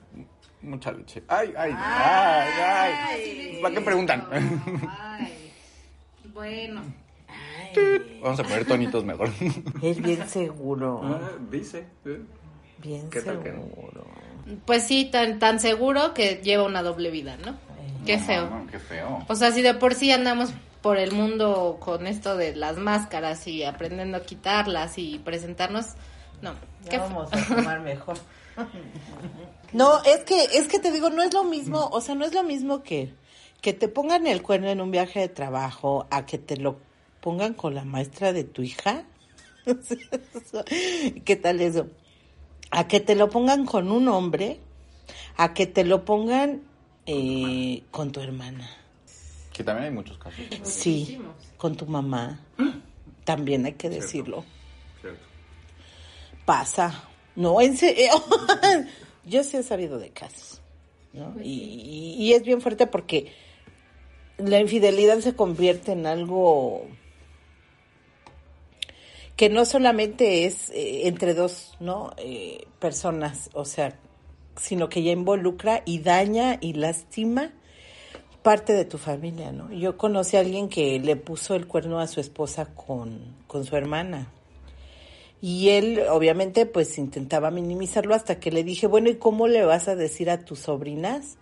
[0.62, 1.22] mucha leche.
[1.28, 3.58] Ay, ay, ay, ay.
[3.62, 4.26] ¿Para qué preguntan?
[4.88, 5.52] Ay,
[6.34, 6.82] bueno.
[8.22, 9.30] Vamos a poner tonitos mejor.
[9.82, 11.20] Es bien seguro.
[11.50, 11.86] dice.
[12.78, 13.62] Bien ¿Qué tal que no?
[13.62, 14.06] seguro.
[14.64, 17.56] Pues sí, tan, tan seguro que lleva una doble vida, ¿no?
[18.04, 18.48] Qué feo.
[18.48, 19.24] No, qué feo.
[19.28, 20.50] O sea, si de por sí andamos
[20.86, 25.94] por el mundo con esto de las máscaras y aprendiendo a quitarlas y presentarnos,
[26.42, 26.54] no.
[26.88, 28.16] Qué vamos a tomar mejor.
[29.72, 32.32] No, es que, es que te digo, no es lo mismo, o sea, no es
[32.32, 33.12] lo mismo que,
[33.60, 36.78] que te pongan el cuerno en un viaje de trabajo a que te lo
[37.20, 39.04] pongan con la maestra de tu hija.
[41.24, 41.88] ¿Qué tal eso?
[42.70, 44.60] A que te lo pongan con un hombre,
[45.36, 46.62] a que te lo pongan
[47.06, 48.70] eh, con tu hermana.
[49.56, 50.38] Que también hay muchos casos.
[50.64, 51.18] Sí,
[51.56, 52.40] con tu mamá.
[53.24, 54.44] También hay que decirlo.
[55.00, 55.20] Cierto.
[56.44, 57.04] Pasa.
[57.34, 58.12] No, en serio.
[59.24, 60.60] Yo sí he sabido de casos.
[61.14, 61.34] ¿no?
[61.42, 63.32] Y, y- y es bien fuerte porque
[64.36, 66.86] la infidelidad se convierte en algo
[69.36, 73.98] que no solamente es eh, entre dos no Eh, personas, o sea,
[74.60, 77.52] sino que ya involucra y daña y lastima
[78.46, 79.72] parte de tu familia, ¿no?
[79.72, 83.74] Yo conocí a alguien que le puso el cuerno a su esposa con, con su
[83.74, 84.28] hermana.
[85.40, 89.88] Y él, obviamente, pues intentaba minimizarlo hasta que le dije, bueno, ¿y cómo le vas
[89.88, 91.38] a decir a tus sobrinas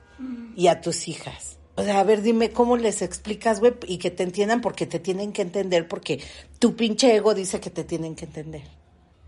[0.56, 1.58] y a tus hijas?
[1.74, 4.98] O sea, a ver, dime cómo les explicas, güey, y que te entiendan porque te
[4.98, 6.22] tienen que entender, porque
[6.58, 8.62] tu pinche ego dice que te tienen que entender.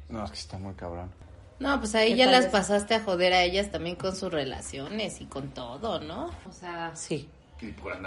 [0.08, 1.10] No, es que está muy cabrón.
[1.58, 5.20] No, pues ahí ¿Qué ya las pasaste a joder a ellas también con sus relaciones
[5.20, 6.30] y con todo, ¿no?
[6.48, 7.28] O sea, Sí.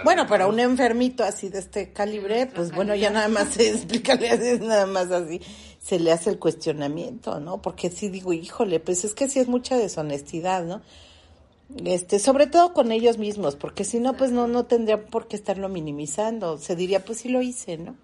[0.04, 4.30] Bueno, para un enfermito así de este calibre, pues bueno, ya nada más se explícale
[4.30, 5.42] así, nada más así,
[5.80, 7.62] se le hace el cuestionamiento, ¿no?
[7.62, 10.82] Porque sí digo, híjole, pues es que sí es mucha deshonestidad, ¿no?
[11.86, 15.36] Este, sobre todo con ellos mismos, porque si no, pues no, no tendría por qué
[15.36, 16.58] estarlo minimizando.
[16.58, 17.96] Se diría, pues sí lo hice, ¿no?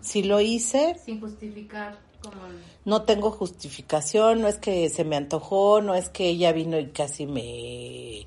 [0.00, 5.16] Si lo hice, sin justificar como el- no tengo justificación, no es que se me
[5.16, 8.26] antojó, no es que ella vino y casi me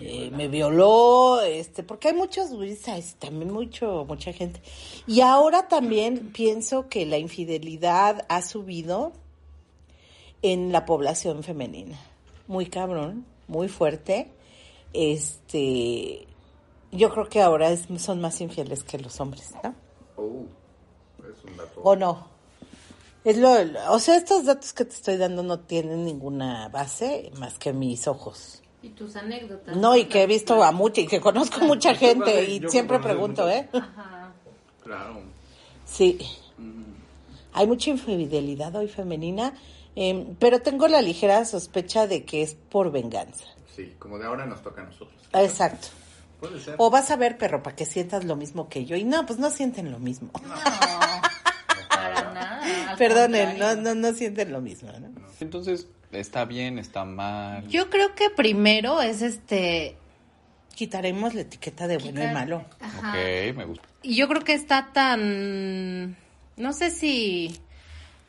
[0.00, 4.60] eh, me violó, este, porque hay muchos suicidas, también mucho, mucha gente.
[5.06, 9.12] Y ahora también pienso que la infidelidad ha subido
[10.42, 11.98] en la población femenina.
[12.46, 14.30] Muy cabrón, muy fuerte.
[14.92, 16.26] Este,
[16.92, 19.74] yo creo que ahora es- son más infieles que los hombres, ¿no?
[20.16, 20.44] Oh,
[21.20, 21.80] es un dato.
[21.82, 22.26] ¿O no?
[23.22, 23.50] Es lo,
[23.92, 28.08] o sea, estos datos que te estoy dando no tienen ninguna base más que mis
[28.08, 28.62] ojos.
[28.82, 29.76] Y tus anécdotas.
[29.76, 33.12] No, y que he visto a mucha y que conozco mucha gente y siempre muchas.
[33.12, 33.68] pregunto, ¿eh?
[33.72, 34.32] Ajá.
[34.82, 35.20] Claro.
[35.84, 36.18] Sí.
[37.52, 39.52] Hay mucha infidelidad hoy femenina,
[39.96, 43.44] em, pero tengo la ligera sospecha de que es por venganza.
[43.74, 45.20] Sí, como de ahora nos toca a nosotros.
[45.32, 45.88] Exacto.
[46.38, 46.76] Puede ser.
[46.78, 48.96] O vas a ver, perro, para que sientas lo mismo que yo.
[48.96, 50.30] Y no, pues no sienten lo mismo.
[51.88, 52.94] Para nada.
[52.98, 55.08] Perdonen, no, no, no sienten lo mismo, ¿no?
[55.40, 56.78] Entonces, ¿está bien?
[56.78, 57.66] ¿Está mal?
[57.68, 59.96] Yo creo que primero es este.
[60.74, 62.64] Quitaremos la etiqueta de bueno y malo.
[62.80, 63.10] Ajá.
[63.10, 63.86] Ok, me gusta.
[64.02, 66.16] Y yo creo que está tan,
[66.56, 67.54] no sé si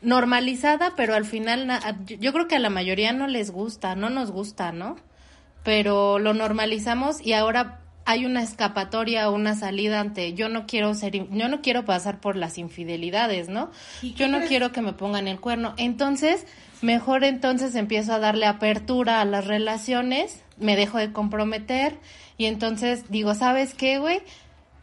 [0.01, 4.09] normalizada, pero al final na- yo- creo que a la mayoría no les gusta, no
[4.09, 4.97] nos gusta, ¿no?
[5.63, 11.13] Pero lo normalizamos y ahora hay una escapatoria, una salida ante yo no quiero ser,
[11.29, 13.69] yo no quiero pasar por las infidelidades, ¿no?
[14.01, 15.75] Yo no quiero que me pongan el cuerno.
[15.77, 16.47] Entonces,
[16.81, 21.97] mejor entonces empiezo a darle apertura a las relaciones, me dejo de comprometer
[22.37, 24.21] y entonces digo, ¿sabes qué, güey?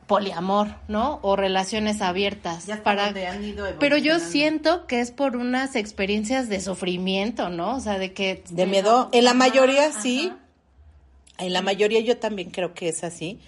[0.09, 1.21] poliamor, ¿no?
[1.23, 2.67] O relaciones abiertas.
[2.67, 7.51] Ya para donde han ido Pero yo siento que es por unas experiencias de sufrimiento,
[7.51, 7.77] ¿no?
[7.77, 8.43] O sea, de que...
[8.49, 9.11] De miedo.
[9.13, 10.33] En la mayoría Ajá, sí.
[10.33, 10.48] ajá.
[11.39, 13.39] En la mayoría yo también creo que es así.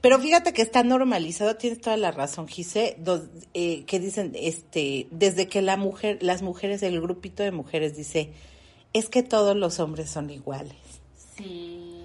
[0.00, 3.22] Pero fíjate que está normalizado, tienes toda la razón, Gise, dos-
[3.54, 8.32] eh, que dicen, este, desde que la mujer, las mujeres, el grupito de mujeres dice,
[8.92, 10.76] es que todos los hombres son iguales.
[11.36, 12.04] Sí.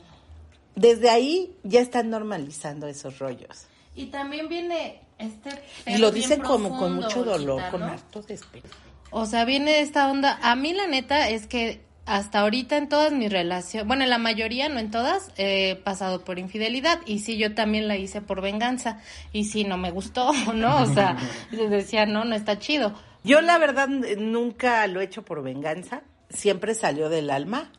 [0.76, 3.68] Desde ahí ya están normalizando esos rollos.
[3.96, 5.52] Y también viene este...
[5.86, 8.68] Y lo dicen como con mucho dolor, Chita, con harto despecho.
[9.12, 10.40] O sea, viene esta onda.
[10.42, 14.18] A mí la neta es que hasta ahorita en todas mis relaciones, bueno, en la
[14.18, 17.00] mayoría, no en todas, he pasado por infidelidad.
[17.06, 19.00] Y sí, yo también la hice por venganza.
[19.32, 20.82] Y sí, no me gustó, ¿no?
[20.82, 21.18] O sea,
[21.52, 22.96] decía, no, no está chido.
[23.24, 27.72] Yo la verdad nunca lo he hecho por venganza, siempre salió del alma.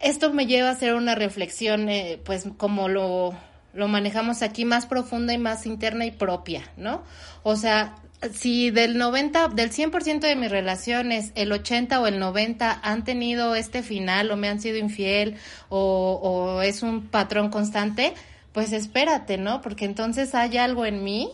[0.00, 3.34] Esto me lleva a hacer una reflexión, eh, pues como lo,
[3.74, 7.02] lo manejamos aquí, más profunda y más interna y propia, ¿no?
[7.42, 7.96] O sea,
[8.32, 13.54] si del 90, del 100% de mis relaciones, el 80 o el 90 han tenido
[13.54, 15.36] este final o me han sido infiel
[15.68, 18.14] o, o es un patrón constante,
[18.52, 19.60] pues espérate, ¿no?
[19.60, 21.30] Porque entonces hay algo en mí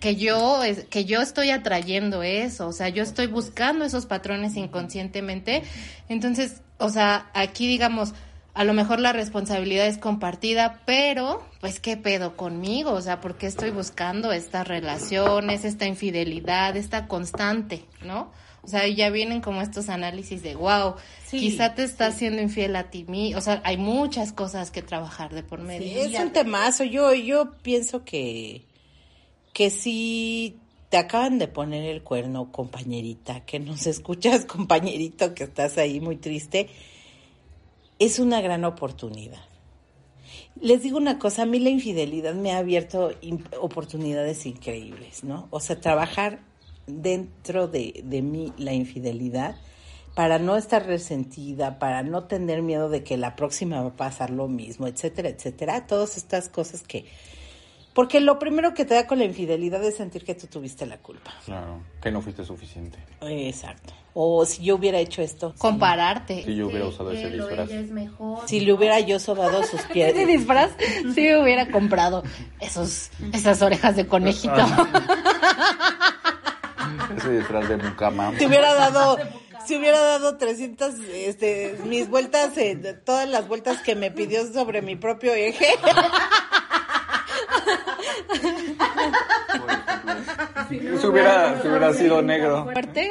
[0.00, 5.62] que yo que yo estoy atrayendo eso, o sea, yo estoy buscando esos patrones inconscientemente.
[6.08, 8.14] Entonces, o sea, aquí digamos,
[8.58, 13.38] a lo mejor la responsabilidad es compartida, pero pues qué pedo conmigo, o sea, ¿por
[13.38, 18.32] qué estoy buscando estas relaciones, esta infidelidad, esta constante, ¿no?
[18.62, 22.74] O sea, ya vienen como estos análisis de, wow, Sí, quizá te estás siendo infiel
[22.74, 25.86] a ti mismo, o sea, hay muchas cosas que trabajar de por medio.
[25.86, 26.82] Sí, es un temazo.
[26.82, 28.64] Yo, yo pienso que,
[29.52, 35.78] que sí te acaban de poner el cuerno, compañerita, que nos escuchas, compañerito, que estás
[35.78, 36.68] ahí muy triste,
[37.98, 39.42] es una gran oportunidad.
[40.60, 43.12] Les digo una cosa, a mí la infidelidad me ha abierto
[43.60, 45.46] oportunidades increíbles, ¿no?
[45.50, 46.40] O sea, trabajar
[46.86, 49.56] dentro de, de mí la infidelidad
[50.14, 54.30] para no estar resentida, para no tener miedo de que la próxima va a pasar
[54.30, 55.86] lo mismo, etcétera, etcétera.
[55.86, 57.06] Todas estas cosas que...
[57.98, 60.98] Porque lo primero que te da con la infidelidad es sentir que tú tuviste la
[60.98, 61.32] culpa.
[61.44, 62.96] Claro, que no fuiste suficiente.
[63.22, 63.92] Exacto.
[64.14, 65.52] O si yo hubiera hecho esto.
[65.58, 66.44] Compararte.
[66.44, 67.68] Si yo hubiera usado ese disfraz.
[68.46, 70.14] Si le hubiera yo sobado sus pies.
[70.14, 70.70] Ese disfraz
[71.12, 72.22] sí me hubiera comprado
[72.60, 74.64] esos, esas orejas de conejito.
[77.16, 78.30] ese disfraz de mucama.
[78.38, 79.18] Te hubiera dado
[79.66, 84.82] si hubiera dado 300, este, mis vueltas, eh, todas las vueltas que me pidió sobre
[84.82, 85.66] mi propio eje.
[90.68, 92.64] si hubiera, si hubiera sido negro.
[92.64, 93.10] ¿Fuerte?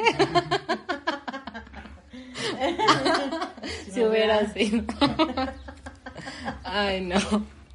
[3.92, 4.84] si hubiera sido.
[6.64, 7.18] Ay, no.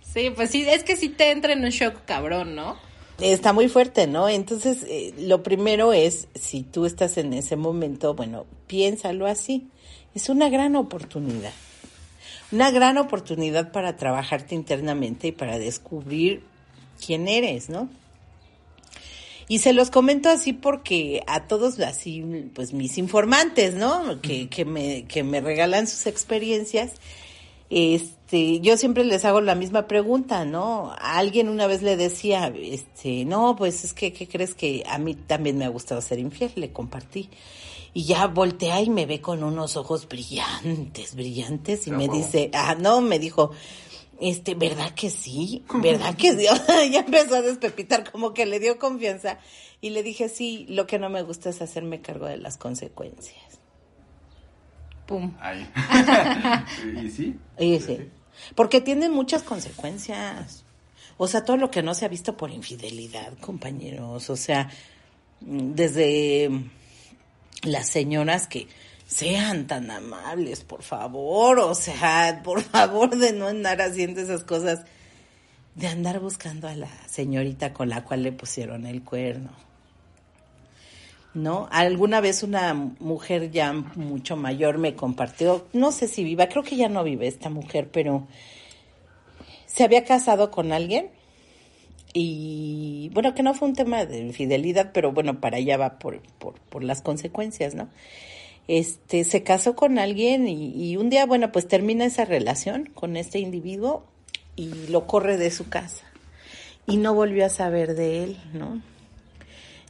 [0.02, 2.78] Sí, pues sí, es que sí te entra en un shock cabrón, ¿no?
[3.19, 4.30] Está muy fuerte, ¿no?
[4.30, 9.69] Entonces, eh, lo primero es, si tú estás en ese momento, bueno, piénsalo así.
[10.13, 11.54] Es una gran oportunidad.
[12.52, 16.43] Una gran oportunidad para trabajarte internamente y para descubrir
[17.03, 17.89] quién eres, ¿no?
[19.47, 22.23] Y se los comento así porque a todos así,
[22.55, 24.21] pues mis informantes, ¿no?
[24.21, 26.93] Que, que, me, que me regalan sus experiencias,
[27.69, 30.91] este, yo siempre les hago la misma pregunta, ¿no?
[30.91, 34.97] A alguien una vez le decía, este, no, pues es que, ¿qué crees que a
[34.97, 36.51] mí también me ha gustado ser infiel?
[36.55, 37.29] Le compartí.
[37.95, 42.75] Y ya voltea y me ve con unos ojos brillantes, brillantes, y me dice, ah,
[42.79, 43.51] no, me dijo,
[44.19, 45.63] este, ¿verdad que sí?
[45.73, 46.45] ¿Verdad que sí?
[46.91, 49.39] ya empezó a despepitar, como que le dio confianza.
[49.82, 53.60] Y le dije, sí, lo que no me gusta es hacerme cargo de las consecuencias.
[55.06, 55.36] Pum.
[55.41, 55.69] Ahí.
[57.04, 57.36] ¿Y sí?
[57.60, 58.10] Y sí.
[58.56, 60.63] Porque tienen muchas consecuencias.
[61.17, 64.30] O sea, todo lo que no se ha visto por infidelidad, compañeros.
[64.30, 64.69] O sea,
[65.41, 66.49] desde
[67.63, 68.67] las señoras que
[69.13, 71.60] sean tan amables, por favor.
[71.60, 74.86] O sea, por favor de no andar haciendo esas cosas.
[75.76, 79.52] De andar buscando a la señorita con la cual le pusieron el cuerno.
[81.34, 81.67] ¿no?
[81.71, 86.76] Alguna vez una mujer ya mucho mayor me compartió, no sé si viva, creo que
[86.76, 88.28] ya no vive esta mujer, pero
[89.65, 91.10] se había casado con alguien
[92.13, 96.21] y bueno, que no fue un tema de infidelidad, pero bueno, para allá va por,
[96.38, 97.89] por, por las consecuencias, ¿no?
[98.67, 103.39] Este, se casó con alguien y, un día, bueno, pues termina esa relación con este
[103.39, 104.06] individuo
[104.56, 106.06] y lo corre de su casa
[106.88, 108.82] y no volvió a saber de él, ¿no?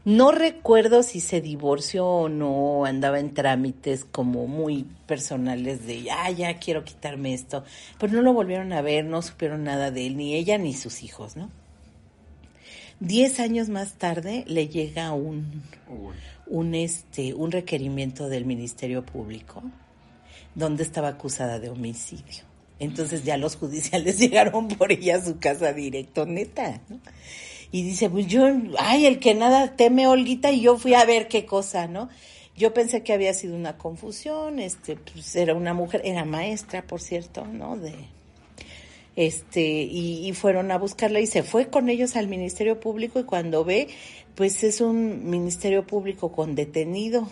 [0.06, 6.30] No recuerdo si se divorció o no, andaba en trámites como muy personales de, ah,
[6.30, 7.64] ya quiero quitarme esto,
[8.00, 11.04] pero no lo volvieron a ver, no supieron nada de él, ni ella ni sus
[11.04, 11.50] hijos, ¿no?
[13.00, 15.64] Diez años más tarde le llega un,
[16.47, 19.63] un, este, un requerimiento del Ministerio Público
[20.56, 22.43] donde estaba acusada de homicidio.
[22.79, 26.99] Entonces ya los judiciales llegaron por ella a su casa directo, neta, ¿no?
[27.73, 28.45] y dice, pues yo,
[28.77, 32.08] ay, el que nada teme, Olguita, y yo fui a ver qué cosa, ¿no?
[32.56, 37.01] Yo pensé que había sido una confusión, este, pues era una mujer, era maestra, por
[37.01, 37.75] cierto, ¿no?
[37.75, 37.95] De,
[39.15, 43.23] este, y, y fueron a buscarla y se fue con ellos al Ministerio Público y
[43.23, 43.88] cuando ve,
[44.36, 47.28] pues es un Ministerio Público con detenido.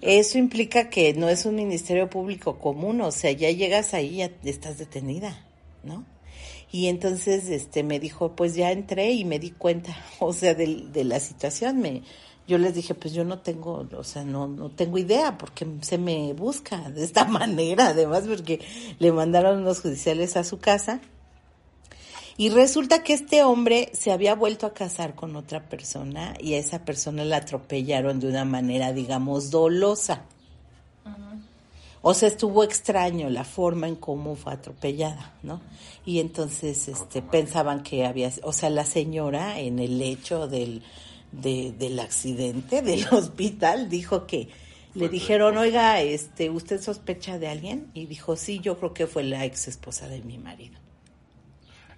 [0.00, 4.30] Eso implica que no es un Ministerio Público común, o sea, ya llegas ahí, ya
[4.44, 5.46] estás detenida,
[5.82, 6.04] ¿no?
[6.72, 10.88] Y entonces este me dijo, pues ya entré y me di cuenta, o sea, de,
[10.92, 11.78] de la situación.
[11.78, 12.02] Me,
[12.50, 15.98] yo les dije, pues yo no tengo, o sea, no, no tengo idea porque se
[15.98, 18.60] me busca de esta manera, además porque
[18.98, 21.00] le mandaron los judiciales a su casa.
[22.36, 26.58] Y resulta que este hombre se había vuelto a casar con otra persona y a
[26.58, 30.22] esa persona la atropellaron de una manera, digamos, dolosa.
[32.02, 35.60] O sea, estuvo extraño la forma en cómo fue atropellada, ¿no?
[36.06, 40.82] Y entonces este, pensaban que había, o sea, la señora en el lecho del,
[41.32, 44.48] de, del accidente del hospital dijo que
[44.94, 47.90] le dijeron, oiga, este, ¿usted sospecha de alguien?
[47.94, 50.78] Y dijo, sí, yo creo que fue la ex esposa de mi marido.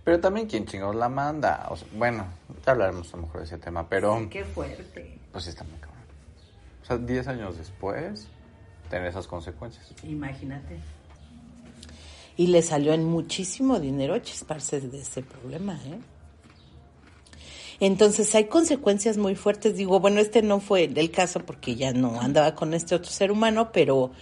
[0.04, 1.68] Pero también, ¿quién chingados la manda?
[1.70, 2.26] O sea, bueno,
[2.66, 4.28] ya hablaremos a lo mejor de ese tema, pero...
[4.28, 5.18] Qué fuerte.
[5.30, 6.02] Pues está muy cabrón.
[6.82, 8.26] O sea, 10 años después
[8.90, 9.86] tener esas consecuencias.
[10.02, 10.78] Imagínate.
[12.36, 15.98] Y le salió en muchísimo dinero chisparse de ese problema, ¿eh?
[17.82, 19.74] Entonces hay consecuencias muy fuertes.
[19.74, 23.32] Digo, bueno, este no fue el caso porque ya no andaba con este otro ser
[23.32, 24.12] humano, pero,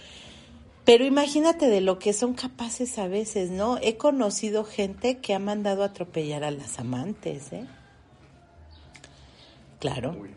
[0.83, 3.77] pero imagínate de lo que son capaces a veces, ¿no?
[3.79, 7.67] He conocido gente que ha mandado a atropellar a las amantes, ¿eh?
[9.79, 10.31] Claro, Uy,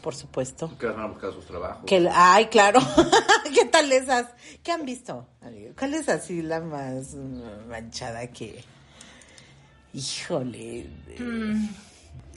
[0.00, 0.70] por supuesto.
[0.78, 1.82] que van a buscar sus trabajos.
[1.86, 2.78] Que, ay, claro.
[3.52, 4.28] ¿Qué tal esas?
[4.62, 5.26] ¿Qué han visto?
[5.76, 8.62] ¿Cuál es así la más mm, manchada que...
[9.92, 10.88] Híjole.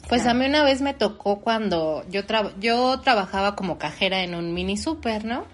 [0.09, 4.35] Pues a mí una vez me tocó cuando yo tra- yo trabajaba como cajera en
[4.35, 5.45] un mini super, ¿no?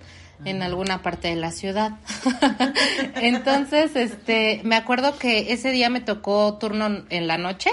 [0.45, 1.91] En alguna parte de la ciudad.
[3.21, 7.69] Entonces, este, me acuerdo que ese día me tocó turno en la noche.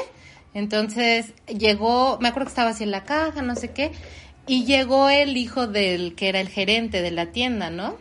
[0.54, 3.92] Entonces llegó, me acuerdo que estaba así en la caja, no sé qué,
[4.46, 7.96] y llegó el hijo del que era el gerente de la tienda, ¿no?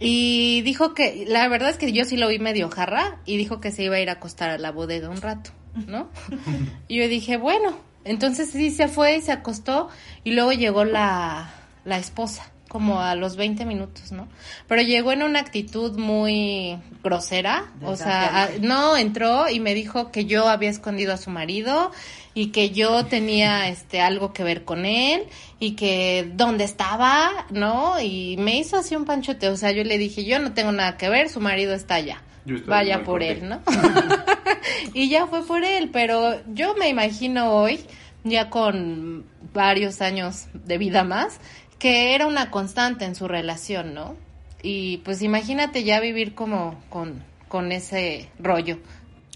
[0.00, 3.60] Y dijo que, la verdad es que yo sí lo vi medio jarra y dijo
[3.60, 5.50] que se iba a ir a acostar a la bodega un rato,
[5.86, 6.08] ¿no?
[6.88, 9.88] Y yo dije, bueno, entonces sí se fue y se acostó
[10.24, 11.50] y luego llegó la,
[11.84, 14.26] la esposa, como a los 20 minutos, ¿no?
[14.66, 20.10] Pero llegó en una actitud muy grosera, o sea, a- no, entró y me dijo
[20.10, 21.92] que yo había escondido a su marido
[22.34, 25.22] y que yo tenía este algo que ver con él
[25.60, 28.00] y que dónde estaba, ¿no?
[28.00, 30.96] Y me hizo así un panchote, o sea, yo le dije, yo no tengo nada
[30.96, 32.22] que ver, su marido está allá.
[32.66, 33.48] Vaya por él.
[33.48, 33.60] ¿no?
[34.94, 37.80] y ya fue por él, pero yo me imagino hoy,
[38.24, 41.38] ya con varios años de vida más,
[41.78, 44.16] que era una constante en su relación, ¿no?
[44.62, 48.78] Y pues imagínate ya vivir como con, con ese rollo.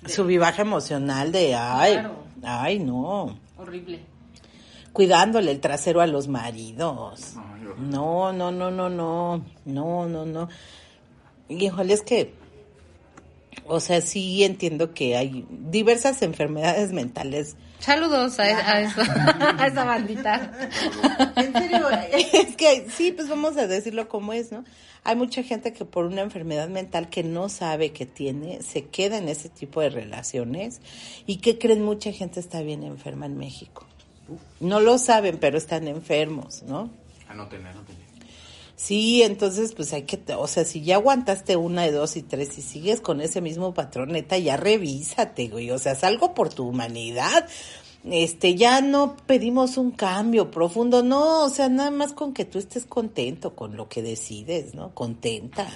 [0.07, 2.25] Su vivaje emocional de, ay, Claro.
[2.43, 3.39] ay, no.
[3.59, 4.01] Horrible.
[4.93, 7.35] Cuidándole el trasero a los maridos.
[7.79, 10.49] No, no, no, no, no, no, no, no.
[11.51, 12.35] Híjole, es que,
[13.67, 17.57] o sea, sí entiendo que hay diversas enfermedades mentales.
[17.79, 19.01] Saludos a, a eso,
[19.59, 20.53] a esa bandita.
[21.37, 24.65] En serio, es que sí, pues vamos a decirlo como es, ¿no?
[25.05, 29.19] Hay mucha gente que por una enfermedad mental que no sabe que tiene, se queda
[29.19, 30.81] en ese tipo de relaciones
[31.27, 33.87] y que creen mucha gente está bien enferma en México.
[34.61, 36.91] No lo saben, pero están enfermos, ¿no?
[37.29, 37.97] Anoten, anoten.
[38.79, 42.63] Sí, entonces pues hay que, o sea, si ya aguantaste una, dos y tres y
[42.63, 47.49] sigues con ese mismo patrón, neta, ya revísate, güey, o sea, salgo por tu humanidad.
[48.05, 52.61] Este, ya no pedimos un cambio profundo, no, o sea, nada más con que tú
[52.61, 54.95] estés contento con lo que decides, ¿no?
[54.95, 55.67] Contenta.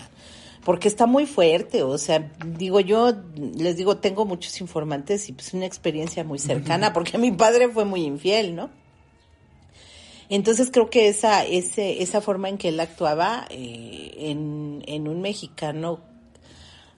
[0.64, 5.52] Porque está muy fuerte, o sea, digo yo, les digo, tengo muchos informantes y pues
[5.54, 8.70] una experiencia muy cercana, porque mi padre fue muy infiel, ¿no?
[10.34, 15.20] Entonces creo que esa, ese, esa forma en que él actuaba eh, en, en un
[15.20, 16.00] mexicano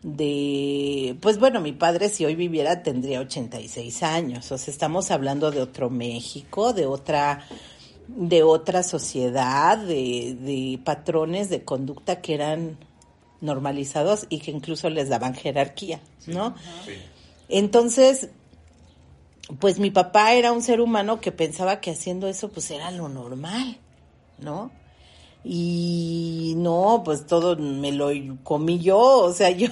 [0.05, 5.51] de, pues bueno, mi padre si hoy viviera tendría 86 años, o sea, estamos hablando
[5.51, 7.45] de otro México, de otra,
[8.07, 12.79] de otra sociedad, de, de patrones de conducta que eran
[13.41, 16.55] normalizados y que incluso les daban jerarquía, ¿no?
[17.49, 18.29] Entonces,
[19.59, 23.09] pues mi papá era un ser humano que pensaba que haciendo eso pues era lo
[23.09, 23.79] normal,
[24.39, 24.71] ¿no?
[25.47, 28.11] Y no, pues todo me lo
[28.43, 29.69] comí yo, o sea, yo,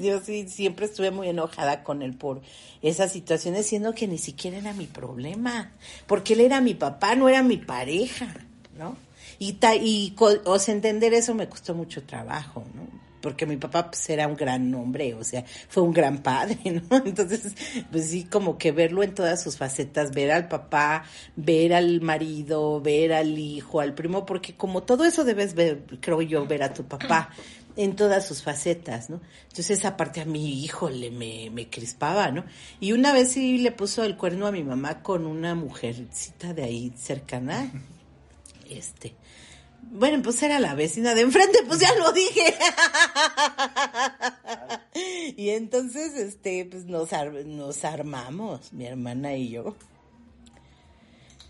[0.00, 2.42] yo sí siempre estuve muy enojada con él por
[2.82, 5.72] esas situaciones, siendo que ni siquiera era mi problema,
[6.06, 8.34] porque él era mi papá, no era mi pareja,
[8.76, 8.96] ¿no?
[9.38, 10.14] Y, ta, y
[10.66, 13.03] entender eso me costó mucho trabajo, ¿no?
[13.24, 16.58] Porque mi papá pues era un gran hombre, o sea, fue un gran padre,
[16.90, 16.96] ¿no?
[17.06, 17.54] Entonces,
[17.90, 21.04] pues sí, como que verlo en todas sus facetas, ver al papá,
[21.34, 26.20] ver al marido, ver al hijo, al primo, porque como todo eso debes ver, creo
[26.20, 27.30] yo, ver a tu papá
[27.76, 29.22] en todas sus facetas, ¿no?
[29.44, 32.44] Entonces esa parte a mi hijo le me, me crispaba, ¿no?
[32.78, 36.64] Y una vez sí le puso el cuerno a mi mamá con una mujercita de
[36.64, 37.72] ahí cercana,
[38.70, 39.14] este,
[39.94, 42.54] bueno, pues era la vecina de enfrente, pues ya lo dije.
[45.36, 49.74] y entonces, este, pues nos, ar- nos armamos, mi hermana y yo.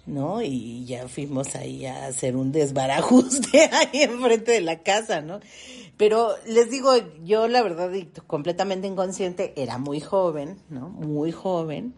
[0.07, 0.43] ¿No?
[0.43, 5.41] Y ya fuimos ahí a hacer un desbarajuste ahí enfrente de la casa, ¿no?
[5.97, 6.93] Pero les digo,
[7.25, 7.91] yo la verdad,
[8.27, 10.91] completamente inconsciente, era muy joven, ¿no?
[10.91, 11.95] Muy joven.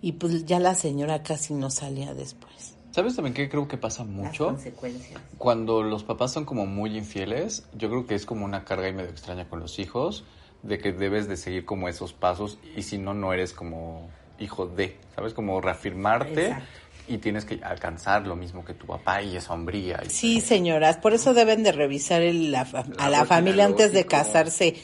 [0.00, 2.51] Y pues ya la señora casi no salía después.
[2.92, 4.46] ¿Sabes también qué creo que pasa Las mucho?
[4.46, 5.20] consecuencias.
[5.38, 8.92] Cuando los papás son como muy infieles, yo creo que es como una carga y
[8.92, 10.24] medio extraña con los hijos,
[10.62, 14.66] de que debes de seguir como esos pasos y si no, no eres como hijo
[14.66, 15.34] de, ¿sabes?
[15.34, 16.66] Como reafirmarte Exacto.
[17.08, 20.00] y tienes que alcanzar lo mismo que tu papá y esa hombría.
[20.06, 22.60] Y Sí, señoras, por eso deben de revisar el- la
[22.98, 24.76] a la familia antes de casarse.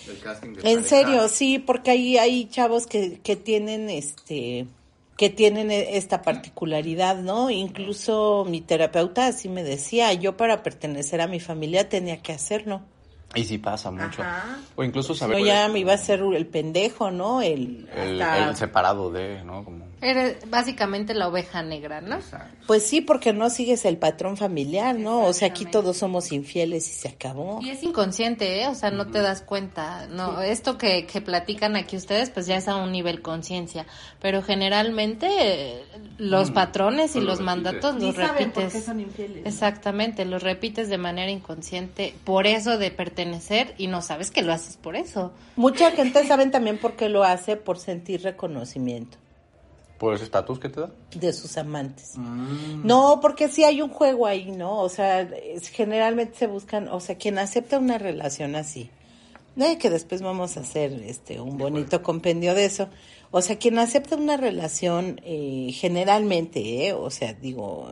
[0.42, 0.82] En pareja.
[0.88, 4.66] serio, sí, porque ahí hay chavos que, que tienen este
[5.19, 7.51] que tienen e- esta particularidad, ¿no?
[7.51, 12.83] Incluso mi terapeuta así me decía, yo para pertenecer a mi familia tenía que hacerlo.
[13.35, 14.23] Y sí pasa mucho.
[14.23, 14.59] Ajá.
[14.77, 17.43] O incluso No, saber ya me iba a ser el pendejo, ¿no?
[17.43, 19.64] El, el, hasta- el separado de, ¿no?
[19.64, 19.85] Como...
[20.01, 22.18] Eres básicamente la oveja negra, ¿no?
[22.66, 25.24] Pues sí, porque no sigues el patrón familiar, ¿no?
[25.24, 27.59] O sea, aquí todos somos infieles y se acabó.
[27.62, 28.68] Y es inconsciente, ¿eh?
[28.68, 30.07] O sea, no te das cuenta.
[30.09, 33.86] No, esto que, que platican aquí ustedes, pues ya es a un nivel conciencia.
[34.20, 35.82] Pero generalmente
[36.18, 38.72] los patrones y Lo los mandatos Ni los saben por repites.
[38.72, 39.46] qué son infieles.
[39.46, 44.53] Exactamente, los repites de manera inconsciente por eso de pertenecer y no sabes que lo
[44.53, 45.32] haces por eso.
[45.57, 49.18] Mucha gente saben también por qué lo hace, por sentir reconocimiento
[49.99, 50.90] ¿Por ese estatus que te da?
[51.14, 52.12] de sus amantes.
[52.16, 54.80] No, porque sí hay un juego ahí, ¿no?
[54.80, 58.90] O sea, es- generalmente se buscan, o sea, quien acepta una relación así,
[59.57, 62.88] eh, que después vamos a hacer este un bonito compendio de eso.
[63.32, 67.88] O sea, quien acepta una relación eh, generalmente, eh, o sea, digo,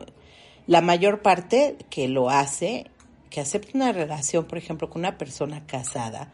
[0.65, 2.89] la mayor parte que lo hace,
[3.29, 6.31] que acepta una relación, por ejemplo, con una persona casada,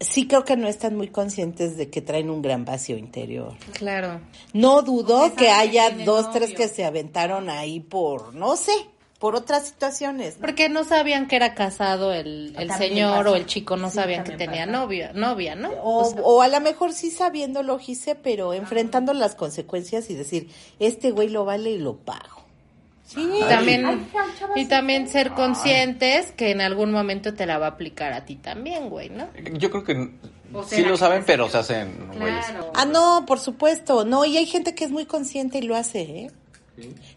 [0.00, 3.54] sí creo que no están muy conscientes de que traen un gran vacío interior.
[3.72, 4.20] Claro.
[4.52, 6.30] No dudo que haya dos, novio.
[6.32, 8.72] tres que se aventaron ahí por, no sé,
[9.18, 10.34] por otras situaciones.
[10.36, 10.42] ¿no?
[10.42, 13.30] Porque no sabían que era casado el, el señor pasa.
[13.30, 14.78] o el chico, no Sí, sabían que tenía pasa.
[14.78, 15.70] novia, novia, ¿no?
[15.82, 20.50] O, sea, o a lo mejor sí sabiéndolo, Gise, pero enfrentando las consecuencias y decir,
[20.78, 22.33] este güey lo vale y lo pago.
[23.14, 24.06] Sí, y también, Ay,
[24.56, 28.36] y también ser conscientes que en algún momento te la va a aplicar a ti
[28.36, 29.28] también, güey, ¿no?
[29.52, 30.10] Yo creo que
[30.52, 32.46] O sí lo saben, pero se hacen güeyes.
[32.74, 34.04] Ah, no, por supuesto.
[34.04, 36.30] No, y hay gente que es muy consciente y lo hace, ¿eh?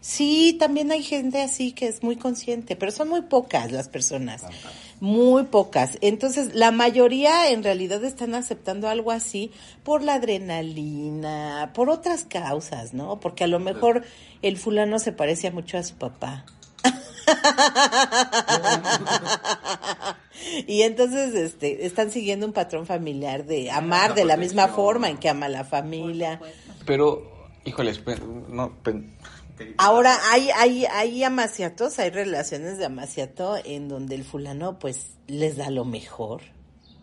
[0.00, 4.44] Sí, también hay gente así que es muy consciente, pero son muy pocas las personas.
[5.00, 5.96] Muy pocas.
[6.00, 9.52] Entonces, la mayoría en realidad están aceptando algo así
[9.84, 13.20] por la adrenalina, por otras causas, ¿no?
[13.20, 14.02] Porque a lo mejor
[14.42, 16.44] el fulano se parece mucho a su papá.
[20.66, 25.18] y entonces este están siguiendo un patrón familiar de amar de la misma forma en
[25.18, 26.40] que ama la familia.
[26.86, 28.00] Pero, híjoles,
[28.48, 28.72] no,
[29.78, 35.56] Ahora hay hay hay amaciatos, hay relaciones de amaciato en donde el fulano pues les
[35.56, 36.42] da lo mejor.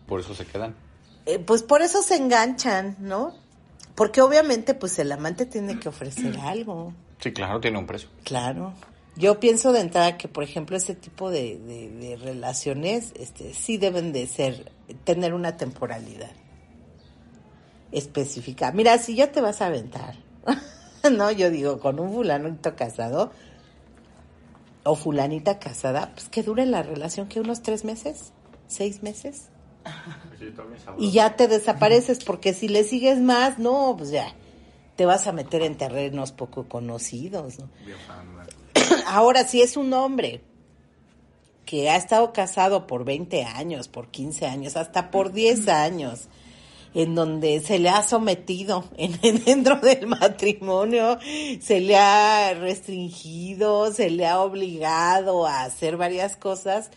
[0.06, 0.74] por eso se quedan.
[1.26, 3.34] Eh, pues por eso se enganchan, ¿no?
[3.94, 6.92] Porque obviamente pues el amante tiene que ofrecer algo.
[7.20, 8.08] Sí, claro, tiene un precio.
[8.24, 8.72] Claro.
[9.16, 13.78] Yo pienso de entrada que, por ejemplo, ese tipo de, de- de relaciones este, sí
[13.78, 14.70] deben de ser,
[15.04, 16.30] tener una temporalidad
[17.92, 18.72] específica.
[18.72, 20.16] Mira, si ya te vas a aventar,
[21.16, 23.30] no, yo digo, con un fulanito casado
[24.84, 28.32] o fulanita casada, pues que dure la relación, que unos tres meses,
[28.68, 29.48] seis meses.
[30.98, 34.34] Y ya te desapareces, porque si le sigues más, no, pues ya,
[34.96, 37.68] te vas a meter en terrenos poco conocidos, ¿no?
[39.06, 40.42] Ahora, si es un hombre
[41.64, 46.28] que ha estado casado por 20 años, por 15 años, hasta por 10 años,
[46.96, 51.18] en donde se le ha sometido en, en- dentro del matrimonio,
[51.60, 56.90] se le ha restringido, se le ha obligado a hacer varias cosas,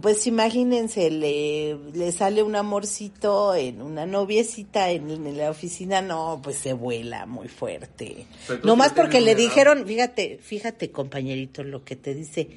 [0.00, 6.40] pues imagínense, le, le sale un amorcito en una noviecita en, en la oficina, no,
[6.42, 8.26] pues se vuela muy fuerte.
[8.62, 12.48] No más porque le dijeron, fíjate, fíjate compañerito, lo que te dice,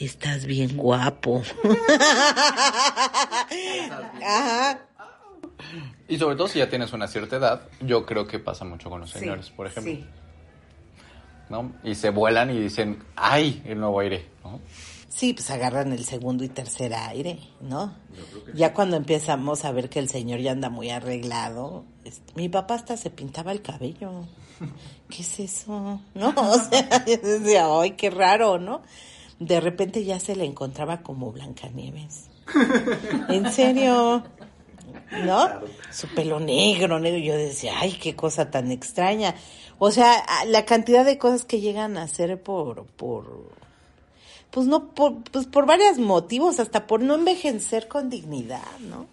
[0.00, 1.42] estás bien guapo.
[4.24, 4.80] Ajá.
[6.08, 9.00] Y sobre todo si ya tienes una cierta edad, yo creo que pasa mucho con
[9.00, 9.92] los señores, por ejemplo.
[9.92, 10.06] Sí.
[11.52, 11.72] ¿no?
[11.84, 13.62] Y se vuelan y dicen, ¡ay!
[13.66, 14.58] El nuevo aire, ¿no?
[15.08, 17.94] Sí, pues agarran el segundo y tercer aire, ¿no?
[18.54, 21.84] Ya cuando empezamos a ver que el señor ya anda muy arreglado,
[22.34, 24.24] mi papá hasta se pintaba el cabello.
[25.10, 26.00] ¿Qué es eso?
[26.14, 26.32] ¿No?
[26.34, 28.80] O sea, yo decía, ay, qué raro, ¿no?
[29.38, 32.30] De repente ya se le encontraba como Blancanieves.
[33.28, 34.24] En serio,
[35.16, 35.48] ¿no?
[35.90, 37.18] Su pelo negro, negro.
[37.18, 39.34] Yo decía, ay, qué cosa tan extraña.
[39.78, 43.50] O sea, la cantidad de cosas que llegan a hacer por, por,
[44.50, 49.06] pues no, por, pues por varios motivos, hasta por no envejecer con dignidad, ¿no?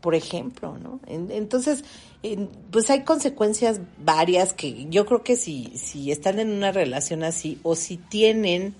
[0.00, 1.00] Por ejemplo, ¿no?
[1.06, 1.82] En- entonces,
[2.22, 7.24] en- pues hay consecuencias varias que yo creo que si, si están en una relación
[7.24, 8.76] así o si tienen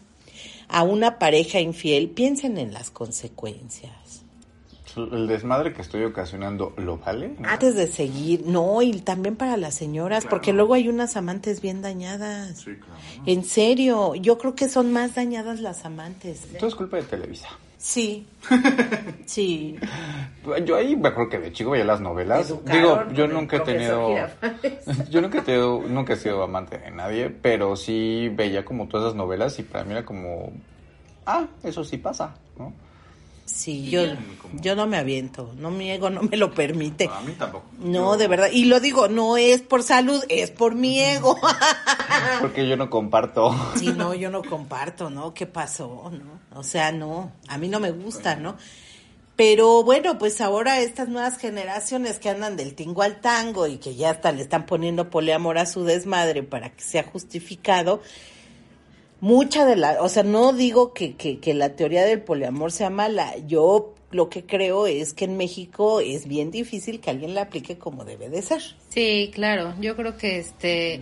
[0.69, 3.93] a una pareja infiel, piensen en las consecuencias.
[4.99, 7.35] El desmadre que estoy ocasionando, ¿lo vale?
[7.39, 7.49] ¿No?
[7.49, 11.83] Antes de seguir, no, y también para las señoras, porque luego hay unas amantes bien
[11.83, 12.65] dañadas.
[13.27, 16.47] En serio, yo creo que son más dañadas las amantes.
[16.59, 17.49] Todo es culpa de Televisa.
[17.79, 18.27] Sí.
[19.27, 19.79] Sí.
[20.65, 22.49] Yo ahí me acuerdo que de chico veía las novelas.
[22.49, 24.15] Educaron Digo, yo nunca he tenido...
[25.11, 29.09] Yo nunca he tenido, nunca he sido amante de nadie, pero sí veía como todas
[29.09, 30.51] esas novelas y para mí era como,
[31.27, 32.73] ah, eso sí pasa, ¿no?
[33.49, 34.03] Sí, yo,
[34.61, 37.09] yo no me aviento, no mi ego no me lo permite.
[37.11, 37.65] A mí tampoco.
[37.79, 41.39] No, de verdad, y lo digo, no es por salud, es por mi ego.
[42.43, 43.57] Porque yo no comparto.
[43.77, 45.33] Sí, no, yo no comparto, ¿no?
[45.33, 46.13] ¿Qué pasó?
[46.13, 46.59] ¿No?
[46.59, 48.57] O sea, no, a mí no me gusta, ¿no?
[49.35, 53.95] Pero bueno, pues ahora estas nuevas generaciones que andan del tingo al tango y que
[53.95, 58.03] ya hasta le están poniendo poliamor a su desmadre para que sea justificado,
[59.21, 62.91] mucha de la, o sea, no digo que, que, que la teoría del poliamor sea
[62.91, 67.43] mala, yo lo que creo es que en México es bien difícil que alguien la
[67.43, 68.63] aplique como debe de ser.
[68.89, 69.75] Sí, claro.
[69.81, 71.01] Yo creo que este.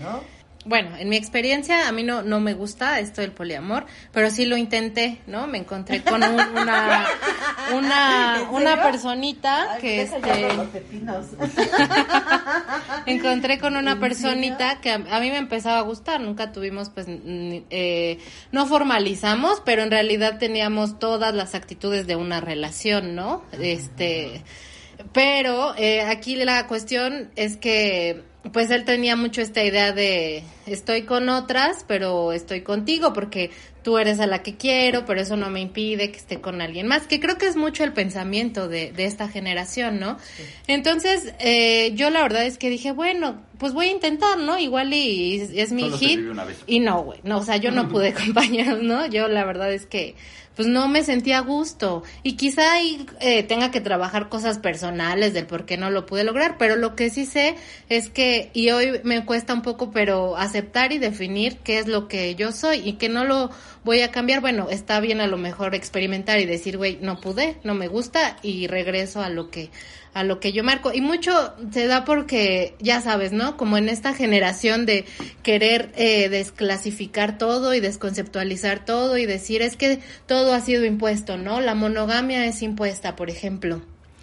[0.67, 4.47] Bueno, en mi experiencia a mí no, no me gusta esto del poliamor, pero sí
[4.47, 5.47] lo intenté, ¿no?
[5.47, 7.07] Me encontré con un- una
[7.75, 10.21] una una personita que este
[13.07, 16.21] encontré con una personita que a, a mí me empezaba a gustar.
[16.21, 18.19] Nunca tuvimos, pues, eh,
[18.53, 23.43] no formalizamos, pero en realidad teníamos todas las actitudes de una relación, ¿no?
[23.61, 24.43] Este,
[25.13, 31.03] pero eh, aquí la cuestión es que, pues, él tenía mucho esta idea de estoy
[31.03, 33.51] con otras, pero estoy contigo porque
[33.87, 36.89] tú eres a la que quiero, pero eso no me impide que esté con alguien
[36.89, 40.17] más, que creo que es mucho el pensamiento de, de esta generación, ¿no?
[40.67, 44.59] Entonces, eh, yo la verdad es que dije, bueno, pues voy a intentar, ¿no?
[44.59, 46.19] Igual y, es mi Solo se hit.
[46.19, 46.59] vive una vez.
[46.67, 49.07] Y no, güey, no, o sea, yo no pude compañeros, ¿no?
[49.07, 50.17] Yo la verdad es que,
[50.57, 52.03] pues no me sentía a gusto.
[52.23, 56.25] Y quizá ahí eh, tenga que trabajar cosas personales del por qué no lo pude
[56.25, 57.55] lograr, pero lo que sí sé
[57.89, 62.09] es que, y hoy me cuesta un poco, pero aceptar y definir qué es lo
[62.09, 63.51] que yo soy y que no lo
[63.85, 64.41] voy a cambiar.
[64.41, 68.39] Bueno, está bien a lo mejor experimentar y decir, güey, no pude, no me gusta
[68.43, 69.71] y regreso a lo que
[70.17, 70.95] a lo que yo marco.
[70.95, 73.59] Y mucho se da porque, ya sabes, ¿no?
[73.59, 75.05] Como en esta generación de
[75.43, 81.37] querer eh, desclasificar todo y desconceptualizar todo y decir es que todo ha sido impuesto,
[81.37, 81.61] ¿no?
[81.61, 83.83] La monogamia es impuesta, por ejemplo.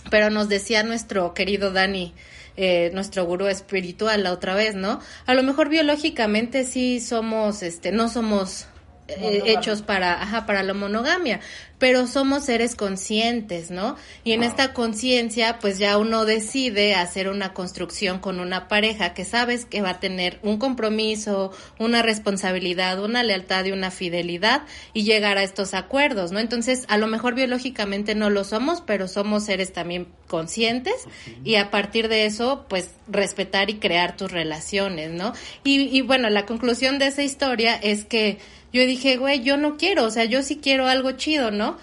[0.10, 2.16] Pero nos decía nuestro querido Dani,
[2.58, 5.00] eh, nuestro gurú espiritual la otra vez, ¿no?
[5.28, 8.66] A lo mejor biológicamente sí somos, este, no somos
[9.10, 11.42] eh, hechos para, ajá, para la monogamia,
[11.78, 13.98] pero somos seres conscientes, ¿no?
[14.24, 19.26] Y en esta conciencia, pues ya uno decide hacer una construcción con una pareja que
[19.26, 24.62] sabes que va a tener un compromiso, una responsabilidad, una lealtad y una fidelidad
[24.94, 26.40] y llegar a estos acuerdos, ¿no?
[26.40, 30.96] Entonces, a lo mejor biológicamente no lo somos, pero somos seres también conscientes
[31.44, 35.34] y a partir de eso, pues respetar y crear tus relaciones, ¿no?
[35.66, 38.40] Y, y bueno, la conclusión de esa historia es que
[38.74, 41.78] yo dije, güey, yo no quiero, o sea, yo sí quiero algo chido, ¿no?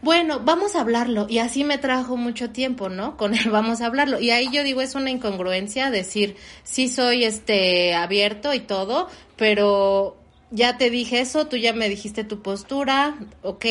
[0.00, 1.26] Bueno, vamos a hablarlo.
[1.28, 3.16] Y así me trajo mucho tiempo, ¿no?
[3.16, 4.18] Con él vamos a hablarlo.
[4.18, 10.16] Y ahí yo digo, es una incongruencia decir, sí soy este abierto y todo, pero
[10.52, 13.64] ya te dije eso, tú ya me dijiste tu postura, ok,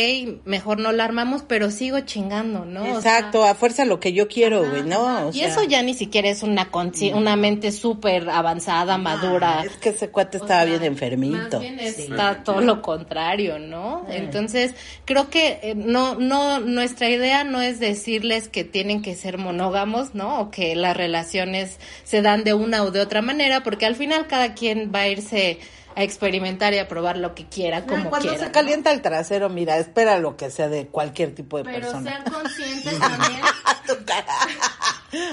[0.45, 2.81] mejor no la armamos, pero sigo chingando, ¿no?
[2.81, 5.27] O sea, Exacto, a fuerza lo que yo quiero, güey, ¿no?
[5.27, 9.59] O y sea, eso ya ni siquiera es una consci- una mente súper avanzada, madura.
[9.61, 11.37] Ah, es que ese cuate O estaba sea, bien enfermito.
[11.37, 12.03] Más bien Sí.
[12.09, 14.05] está todo lo contrario, ¿no?
[14.09, 14.73] Entonces,
[15.05, 20.15] creo que eh, no, no, nuestra idea no es decirles que tienen que ser monógamos,
[20.15, 20.39] ¿no?
[20.39, 24.27] O que las relaciones se dan de una o de otra manera, porque al final
[24.27, 25.59] cada quien va a irse
[25.95, 28.43] a experimentar y a probar lo que quiera, como Cuando quiera.
[28.43, 28.51] se ¿no?
[28.53, 32.11] calienta el trasero, mira, espera lo que sea de cualquier tipo de Pero persona.
[32.11, 33.41] sean conscientes también.
[33.87, 34.35] Tu cara.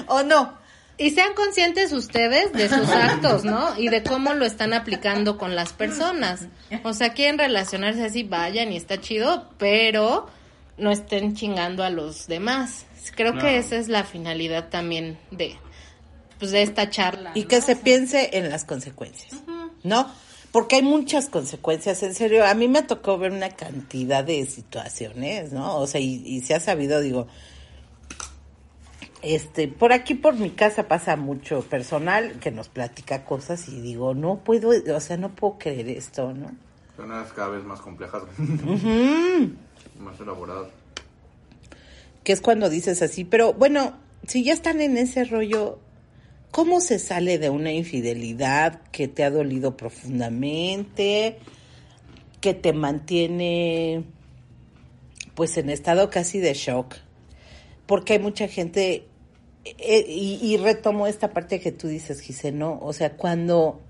[0.07, 0.57] ¿O no?
[0.97, 3.79] Y sean conscientes ustedes de sus actos, ¿no?
[3.79, 6.41] Y de cómo lo están aplicando con las personas.
[6.83, 10.27] O sea, quieren relacionarse así, vayan y está chido, pero
[10.77, 12.85] no estén chingando a los demás.
[13.15, 15.55] Creo que esa es la finalidad también de,
[16.37, 17.31] pues, de esta charla.
[17.33, 17.47] Y ¿no?
[17.47, 19.33] que se piense en las consecuencias,
[19.83, 20.11] ¿no?
[20.51, 22.45] Porque hay muchas consecuencias, en serio.
[22.45, 25.77] A mí me tocó ver una cantidad de situaciones, ¿no?
[25.77, 27.27] O sea, y, y se ha sabido, digo,
[29.21, 34.13] este, por aquí por mi casa pasa mucho personal que nos platica cosas y digo,
[34.13, 36.51] no puedo, o sea, no puedo creer esto, ¿no?
[36.95, 38.23] Son unas cada vez más complejas.
[39.99, 40.69] más elaboradas.
[42.23, 43.93] que es cuando dices así, pero bueno,
[44.25, 45.79] si ya están en ese rollo,
[46.51, 51.37] ¿cómo se sale de una infidelidad que te ha dolido profundamente,
[52.41, 54.03] que te mantiene
[55.35, 56.95] pues en estado casi de shock?
[57.85, 59.07] Porque hay mucha gente,
[59.65, 62.79] eh, y, retomo esta parte que tú dices, Gise, ¿no?
[62.81, 63.81] O sea, cuando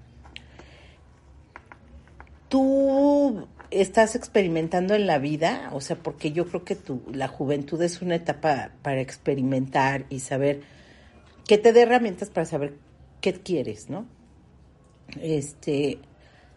[2.48, 7.82] tú estás experimentando en la vida, o sea, porque yo creo que tu, la juventud
[7.82, 10.62] es una etapa para experimentar y saber
[11.50, 12.76] que te dé herramientas para saber
[13.22, 14.06] qué quieres, ¿no?
[15.20, 15.98] Este,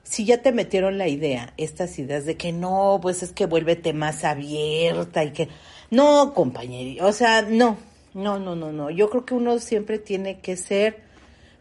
[0.02, 3.94] si ya te metieron la idea, estas ideas de que no, pues es que vuélvete
[3.94, 5.48] más abierta y que
[5.90, 7.78] no, compañero, o sea, no,
[8.12, 8.90] no, no, no, no.
[8.90, 11.00] Yo creo que uno siempre tiene que ser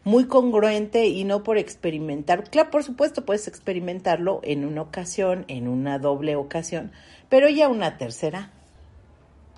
[0.04, 2.50] muy congruente y no por experimentar.
[2.50, 6.92] Claro, por supuesto, puedes experimentarlo en una ocasión, en una doble ocasión,
[7.30, 8.50] pero ya una tercera.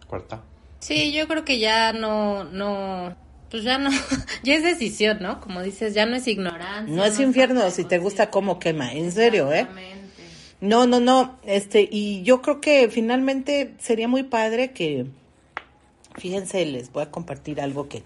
[0.07, 0.45] Cuarta.
[0.79, 3.17] Sí, yo creo que ya no, no,
[3.55, 3.89] pues ya no,
[4.43, 5.41] ya es decisión, ¿no?
[5.41, 6.93] Como dices, ya no es ignorancia.
[6.93, 9.69] No es infierno si te gusta cómo quema, en serio, ¿eh?
[10.61, 15.07] No, no, no, este, y yo creo que finalmente sería muy padre que,
[16.17, 18.03] fíjense, les voy a compartir algo que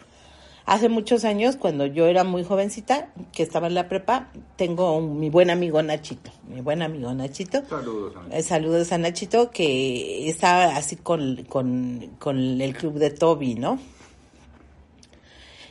[0.66, 5.18] hace muchos años, cuando yo era muy jovencita, que estaba en la prepa, tengo un-
[5.18, 7.62] mi buen amigo Nachito, mi buen amigo Nachito.
[7.70, 8.12] Saludos.
[8.32, 13.78] Eh, saludos a Nachito, que estaba así con, con, con el club de Toby, ¿no?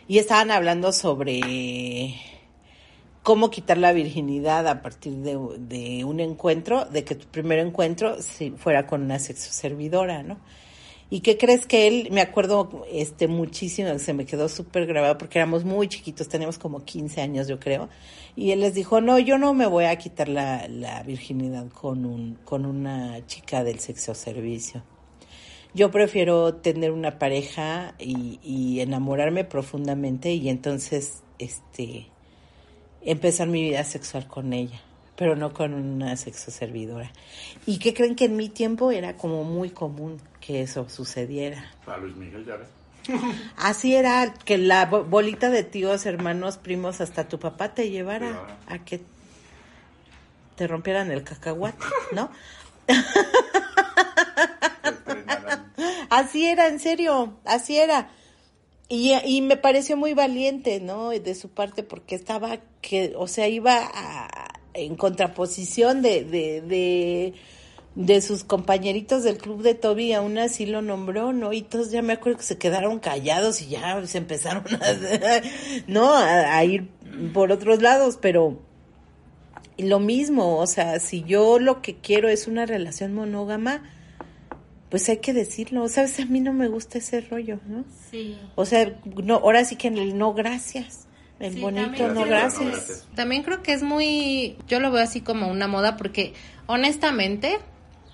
[0.07, 2.15] Y estaban hablando sobre
[3.23, 5.35] cómo quitar la virginidad a partir de,
[6.05, 10.37] un encuentro, de que tu primer encuentro si fuera con una sexo servidora, ¿no?
[11.09, 15.39] ¿Y qué crees que él, me acuerdo este muchísimo, se me quedó súper grabado porque
[15.39, 17.89] éramos muy chiquitos, teníamos como 15 años yo creo,
[18.33, 22.05] y él les dijo, no, yo no me voy a quitar la, la virginidad con,
[22.05, 24.83] un, con una chica del sexo servicio.
[25.77, 32.07] Yo prefiero tener una pareja y, y enamorarme profundamente y entonces, este,
[33.03, 34.81] empezar mi vida sexual con ella,
[35.15, 37.11] pero no con una sexo servidora.
[37.67, 41.63] ¿Y qué creen que en mi tiempo era como muy común que eso sucediera?
[41.85, 42.69] Para Luis Miguel, ya ves.
[43.57, 48.29] Así era que la bo- bolita de tíos, hermanos, primos, hasta tu papá te llevara
[48.31, 48.57] Llevara.
[48.67, 49.01] a que
[50.55, 52.31] te rompieran el cacahuate, ¿no?
[56.09, 58.09] Así era, en serio, así era.
[58.89, 61.09] Y, y me pareció muy valiente, ¿no?
[61.11, 67.33] De su parte, porque estaba que, o sea, iba a- en contraposición de, de, de,
[67.95, 71.51] de sus compañeritos del club de Toby, aún así lo nombró, ¿no?
[71.53, 75.41] Y todos ya me acuerdo que se quedaron callados y ya se empezaron a,
[75.87, 76.13] ¿no?
[76.13, 76.89] A, a ir
[77.33, 78.59] por otros lados, pero
[79.77, 83.83] lo mismo, o sea, si yo lo que quiero es una relación monógama,
[84.89, 86.19] pues hay que decirlo, ¿sabes?
[86.19, 87.83] A mí no me gusta ese rollo, ¿no?
[88.11, 88.37] Sí.
[88.55, 91.07] O sea, no, ahora sí que en el no gracias,
[91.39, 93.07] el Sí, bonito también no creo- gracias.
[93.15, 96.33] También creo que es muy, yo lo veo así como una moda porque
[96.67, 97.57] honestamente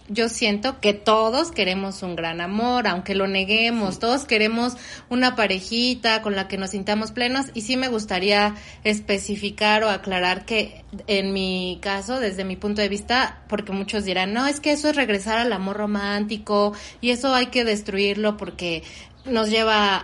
[0.10, 4.74] yo siento que todos queremos un gran amor, aunque lo neguemos, todos queremos
[5.10, 7.48] una parejita con la que nos sintamos plenos.
[7.54, 12.90] Y sí me gustaría especificar o aclarar que en mi caso, desde mi punto de
[12.90, 17.34] vista, porque muchos dirán, no, es que eso es regresar al amor romántico y eso
[17.34, 18.84] hay que destruirlo porque
[19.26, 19.98] nos lleva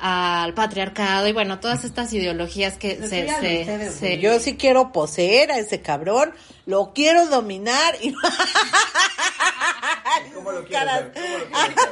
[0.43, 5.51] al patriarcado y bueno, todas estas ideologías que se, se, se- Yo sí quiero poseer
[5.51, 6.33] a ese cabrón,
[6.65, 8.13] lo quiero dominar y
[10.33, 10.89] ¿Cómo lo quieres?
[11.13, 11.85] ¿Cómo lo quieres ver?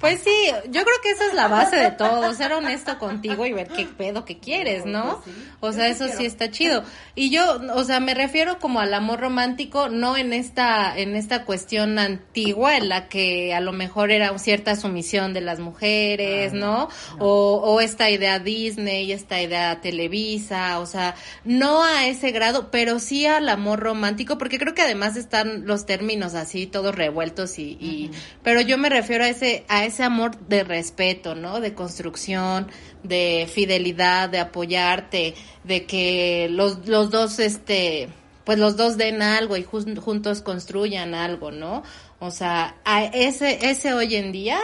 [0.00, 3.52] Pues sí, yo creo que esa es la base de todo, ser honesto contigo y
[3.52, 5.22] ver qué pedo que quieres, ¿no?
[5.60, 6.84] O sea, eso sí está chido.
[7.14, 11.44] Y yo, o sea, me refiero como al amor romántico, no en esta, en esta
[11.44, 16.88] cuestión antigua en la que a lo mejor era cierta sumisión de las mujeres, ¿no?
[17.18, 21.14] O, o esta idea Disney, esta idea Televisa, o sea,
[21.44, 25.86] no a ese grado, pero sí al amor romántico, porque creo que además están los
[25.86, 28.10] términos así, todos revueltos y, y
[28.42, 31.60] pero yo me refiero a ese, a ese amor de respeto, ¿no?
[31.60, 32.68] De construcción,
[33.02, 38.08] de fidelidad, de apoyarte, de que los, los dos, este,
[38.44, 41.82] pues los dos den algo y jun- juntos construyan algo, ¿no?
[42.20, 44.58] O sea, a ese, ese hoy en día,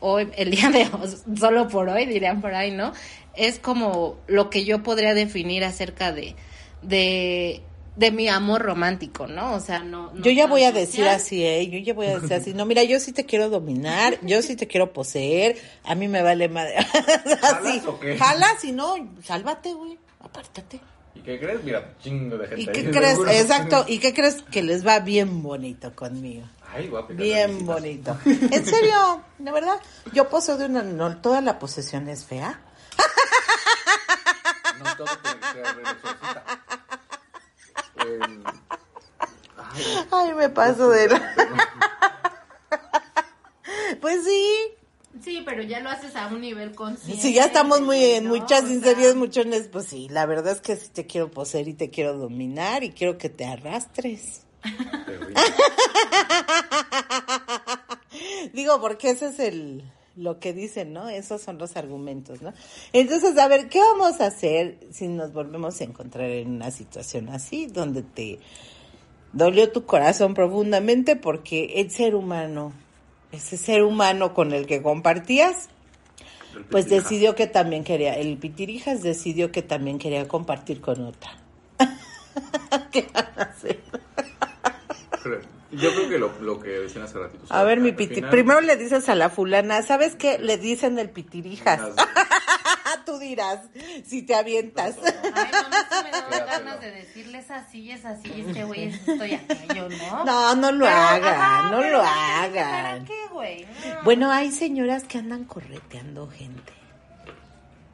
[0.00, 1.08] hoy, el día de hoy,
[1.38, 2.92] solo por hoy, dirían por ahí, ¿no?
[3.34, 6.34] Es como lo que yo podría definir acerca de,
[6.82, 7.62] de,
[7.98, 9.54] de mi amor romántico, ¿no?
[9.54, 10.12] O sea, no.
[10.12, 11.16] no Yo ya voy a decir social.
[11.16, 11.68] así, ¿eh?
[11.68, 12.54] Yo ya voy a decir así.
[12.54, 16.22] No, mira, yo sí te quiero dominar, yo sí te quiero poseer, a mí me
[16.22, 16.76] vale madre.
[16.76, 16.86] así.
[17.42, 18.16] ¿Jalas o qué?
[18.16, 18.94] Jalas y no,
[19.24, 20.80] sálvate, güey, apártate.
[21.16, 21.64] ¿Y qué crees?
[21.64, 22.62] Mira, chingo de gente.
[22.62, 23.10] ¿Y ahí, qué crees?
[23.10, 23.30] seguro.
[23.32, 26.46] Exacto, ¿y qué crees que les va bien bonito conmigo?
[26.72, 28.16] Ay, aplicar Bien bonito.
[28.24, 29.80] En serio, de verdad,
[30.12, 32.60] yo poseo de una, no, toda la posesión es fea.
[34.78, 36.87] No todo tiene que ser
[38.22, 38.42] ay,
[40.10, 41.34] Ay, me paso de la...
[44.00, 44.44] Pues sí,
[45.22, 47.20] Sí, pero ya lo haces a un nivel consciente.
[47.20, 48.36] Si ya estamos muy en ¿no?
[48.36, 51.90] muchas sinceridades, muchones, pues sí, la verdad es que sí te quiero poseer y te
[51.90, 54.42] quiero dominar y quiero que te arrastres.
[58.52, 59.82] Digo, porque ese es el
[60.18, 61.08] lo que dicen, ¿no?
[61.08, 62.52] Esos son los argumentos, ¿no?
[62.92, 67.28] Entonces, a ver, ¿qué vamos a hacer si nos volvemos a encontrar en una situación
[67.28, 68.38] así, donde te
[69.32, 72.72] dolió tu corazón profundamente porque el ser humano,
[73.30, 75.68] ese ser humano con el que compartías,
[76.70, 81.30] pues decidió que también quería, el Pitirijas decidió que también quería compartir con otra.
[82.90, 83.80] ¿Qué van a hacer?
[85.70, 87.44] Yo creo que lo, lo que decían hace ratito.
[87.50, 90.38] A ver, mi piti, final- primero le dices a la fulana, ¿sabes qué?
[90.38, 91.80] Le dicen el Pitirijas.
[91.80, 92.06] Las-
[93.04, 93.60] Tú dirás,
[94.06, 94.96] si te avientas.
[95.04, 99.34] Ay, no, me dan ganas de decirles así, es así, este güey es esto y
[99.34, 100.24] aquello, ¿no?
[100.24, 103.04] No, no lo hagan, no lo ¿para hagan.
[103.04, 103.64] qué, güey?
[103.64, 104.02] No.
[104.04, 106.72] Bueno, hay señoras que andan correteando gente.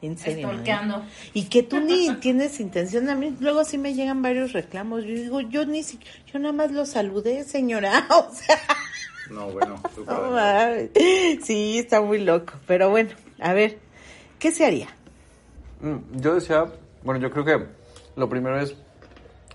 [0.01, 0.47] En serio.
[0.47, 0.51] ¿eh?
[0.51, 1.03] Estorqueando.
[1.33, 3.09] Y que tú ni tienes intención.
[3.09, 5.03] A mí luego sí me llegan varios reclamos.
[5.03, 5.99] Yo digo, yo ni si,
[6.31, 8.07] yo nada más lo saludé, señora.
[8.09, 8.59] O sea,
[9.31, 9.81] No, bueno.
[9.95, 10.89] tú no para- mames.
[11.43, 12.53] sí, está muy loco.
[12.67, 13.79] Pero bueno, a ver,
[14.39, 14.89] ¿qué se haría?
[15.81, 16.65] Mm, Yo decía,
[17.03, 17.65] bueno, yo creo que
[18.15, 18.75] lo primero es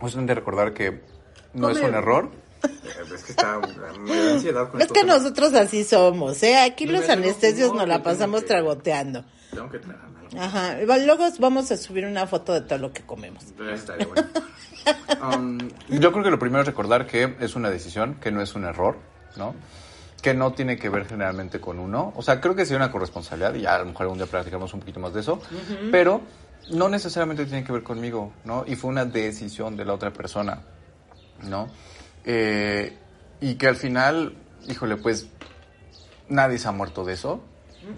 [0.01, 1.01] justamente recordar que
[1.55, 2.31] no es un error.
[2.63, 2.69] Eh,
[3.15, 3.59] Es que está,
[4.01, 6.57] me da ansiedad con Es que nosotros así somos, ¿eh?
[6.59, 9.25] Aquí los anestesios no, nos la pasamos que- tragoteando.
[9.53, 10.20] Tengo que tener algo.
[10.39, 10.79] Ajá.
[10.81, 13.45] Luego vamos a subir una foto de todo lo que comemos.
[13.73, 14.29] Estaría bueno.
[15.21, 15.59] Um,
[15.89, 18.65] yo creo que lo primero es recordar que es una decisión, que no es un
[18.65, 18.97] error,
[19.37, 19.55] ¿no?
[20.23, 22.15] Que no tiene que ver generalmente con uno.
[22.17, 24.73] O sea, creo que sí una corresponsabilidad y ya a lo mejor algún día practicamos
[24.73, 25.39] un poquito más de eso,
[25.91, 26.23] pero
[26.71, 28.65] no necesariamente tiene que ver conmigo, ¿no?
[28.67, 30.63] Y fue una decisión de la otra persona,
[31.43, 31.69] ¿no?
[32.25, 32.97] Eh,
[33.41, 34.35] y que al final,
[34.67, 35.29] híjole, pues
[36.29, 37.43] nadie se ha muerto de eso,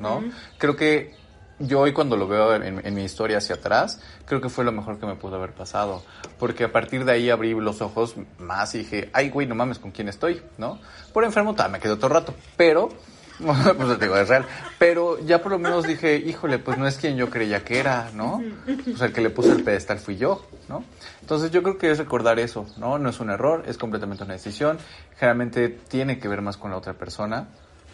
[0.00, 0.24] ¿no?
[0.58, 1.14] Creo que
[1.58, 4.98] yo hoy cuando lo veo en, mi historia hacia atrás, creo que fue lo mejor
[4.98, 6.02] que me pudo haber pasado.
[6.38, 9.78] Porque a partir de ahí abrí los ojos más y dije, ay, güey, no mames,
[9.78, 10.42] ¿con quién estoy?
[10.58, 10.80] ¿No?
[11.12, 12.34] Por enfermo, tal, me quedé otro rato.
[12.56, 12.88] Pero,
[13.38, 14.44] pues te digo, es real.
[14.78, 18.10] Pero ya por lo menos dije, híjole, pues no es quien yo creía que era,
[18.14, 18.42] ¿no?
[18.64, 20.84] Pues el que le puso el pedestal fui yo, ¿no?
[21.20, 22.98] Entonces yo creo que es recordar eso, ¿no?
[22.98, 24.78] No es un error, es completamente una decisión.
[25.16, 27.48] Generalmente tiene que ver más con la otra persona,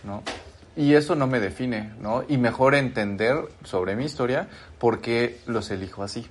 [0.05, 0.23] ¿no?
[0.77, 2.25] Y eso no me define, ¿no?
[2.29, 4.49] Y mejor entender sobre mi historia
[4.79, 6.27] por qué los elijo así,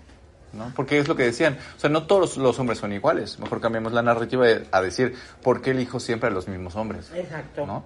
[0.53, 0.71] ¿no?
[0.75, 3.39] Porque es lo que decían, o sea, no todos los hombres son iguales.
[3.39, 7.11] Mejor cambiamos la narrativa a decir, ¿por qué elijo siempre a los mismos hombres?
[7.13, 7.65] Exacto.
[7.65, 7.83] ¿No?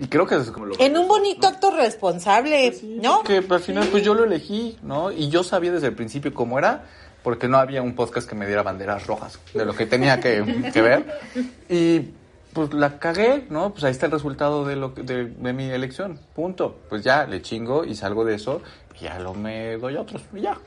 [0.00, 3.22] Y creo que eso es como lo En un bonito acto responsable, ¿no?
[3.22, 5.12] que al final pues yo lo elegí, ¿no?
[5.12, 6.86] Y yo sabía desde el principio cómo era,
[7.22, 10.70] porque no había un podcast que me diera banderas rojas de lo que tenía que,
[10.72, 11.20] que ver.
[11.68, 12.14] Y
[12.52, 13.72] pues la cagué, ¿no?
[13.72, 16.78] Pues ahí está el resultado de, lo de, de mi elección, punto.
[16.88, 18.62] Pues ya le chingo y salgo de eso
[18.98, 20.58] y ya lo me doy a otros y ya.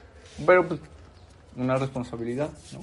[0.46, 0.80] Pero pues
[1.56, 2.82] una responsabilidad, ¿no?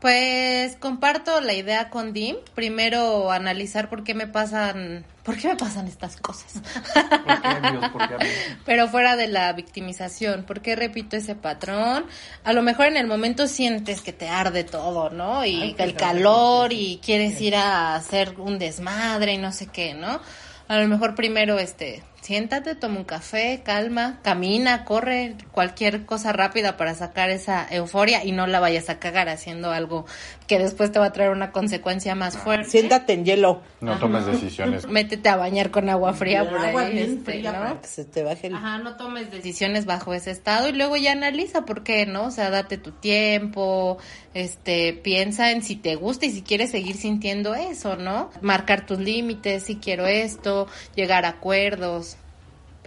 [0.00, 2.36] Pues comparto la idea con Dim.
[2.54, 6.60] Primero analizar por qué me pasan, por qué me pasan estas cosas.
[6.92, 7.88] ¿Por qué Dios?
[7.90, 8.24] ¿Por qué a mí?
[8.66, 12.04] Pero fuera de la victimización, ¿por qué repito ese patrón?
[12.44, 15.46] A lo mejor en el momento sientes que te arde todo, ¿no?
[15.46, 20.20] Y el calor y quieres ir a hacer un desmadre y no sé qué, ¿no?
[20.68, 26.76] A lo mejor primero, este, siéntate, toma un café, calma, camina, corre, cualquier cosa rápida
[26.76, 30.06] para sacar esa euforia y no la vayas a cagar haciendo algo
[30.48, 32.68] que después te va a traer una consecuencia más fuerte.
[32.68, 33.62] Siéntate en hielo.
[33.80, 34.86] No tomes decisiones.
[34.88, 37.58] Métete a bañar con agua fría por ahí, Agua este, fría ¿no?
[37.58, 38.56] para que se te baje el...
[38.56, 42.24] Ajá, no tomes decisiones bajo ese estado y luego ya analiza por qué, ¿no?
[42.24, 43.98] O sea, date tu tiempo,
[44.34, 48.30] este, piensa en si te gusta y si quieres seguir sintiendo eso, ¿no?
[48.40, 50.66] Marcar tus límites, si quiero esto,
[50.96, 52.15] llegar a acuerdos,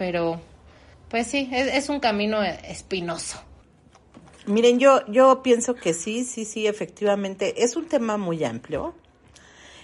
[0.00, 0.40] pero,
[1.10, 3.38] pues sí, es, es un camino espinoso.
[4.46, 7.62] Miren, yo, yo pienso que sí, sí, sí, efectivamente.
[7.62, 8.94] Es un tema muy amplio.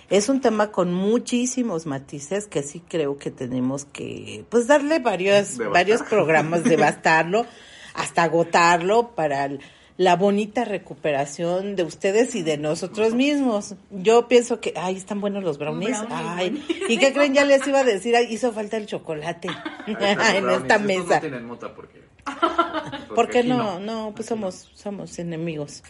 [0.09, 5.59] Es un tema con muchísimos matices que sí creo que tenemos que, pues, darle varios,
[5.59, 5.73] Devastar.
[5.75, 7.45] varios programas, devastarlo,
[7.93, 9.61] hasta agotarlo para el-
[9.97, 13.75] la bonita recuperación de ustedes y de nosotros mismos.
[13.91, 15.99] Yo pienso que, ay, están buenos los brownies.
[16.11, 17.35] Ay, ¿y qué creen?
[17.35, 19.49] Ya les iba a decir, ay, hizo falta el chocolate
[19.87, 21.21] en esta mesa.
[23.15, 23.79] ¿Por qué no?
[23.79, 25.83] No, pues somos, somos enemigos.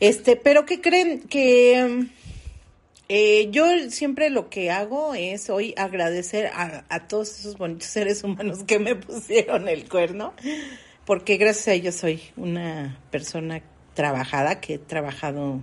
[0.00, 1.20] Este, pero ¿qué creen?
[1.20, 2.06] Que mm,
[3.08, 8.24] eh, yo siempre lo que hago es hoy agradecer a, a todos esos bonitos seres
[8.24, 10.32] humanos que me pusieron el cuerno,
[11.10, 13.62] porque gracias a ellos soy una persona
[13.94, 15.58] trabajada, que he trabajado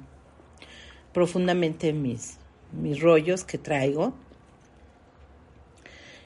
[1.14, 2.36] profundamente en mis,
[2.74, 4.14] mis rollos que traigo.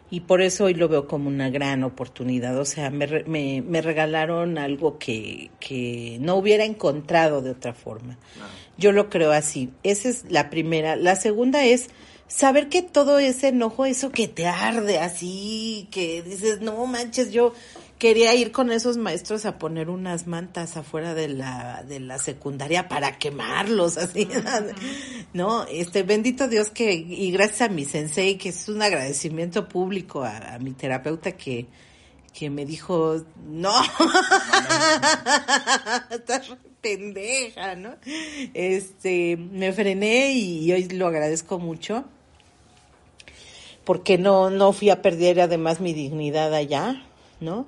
[0.10, 2.58] y por eso hoy lo veo como una gran oportunidad.
[2.58, 8.18] O sea, me, me, me regalaron algo que, que no hubiera encontrado de otra forma.
[8.80, 9.70] Yo lo creo así.
[9.84, 10.96] Esa es la primera.
[10.96, 11.90] La segunda es
[12.28, 17.54] saber que todo ese enojo, eso que te arde así, que dices, no manches, yo
[18.02, 22.88] quería ir con esos maestros a poner unas mantas afuera de la, de la secundaria
[22.88, 24.28] para quemarlos, así,
[25.34, 25.68] ¿no?
[25.68, 30.56] Este, bendito Dios que, y gracias a mi sensei, que es un agradecimiento público a,
[30.56, 31.68] a mi terapeuta que,
[32.34, 33.72] que me dijo, no,
[36.10, 37.98] estás pendeja, ¿no?
[38.56, 42.06] Este, me frené y hoy lo agradezco mucho
[43.84, 47.06] porque no, no fui a perder además mi dignidad allá,
[47.40, 47.68] ¿no?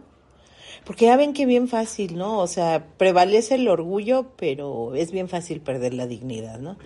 [0.86, 2.40] Porque ya ven que bien fácil, ¿no?
[2.40, 6.78] O sea, prevalece el orgullo, pero es bien fácil perder la dignidad, ¿no?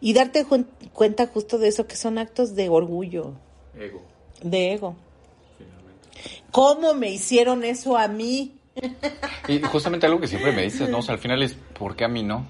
[0.00, 0.46] Y darte
[0.92, 3.32] cuenta justo de eso, que son actos de orgullo,
[3.78, 4.02] Ego,
[4.42, 4.96] de ego.
[6.50, 8.58] ¿Cómo me hicieron eso a mí?
[9.48, 10.98] Y justamente algo que siempre me dices, ¿no?
[10.98, 12.46] O sea, al final es, ¿por qué a mí no?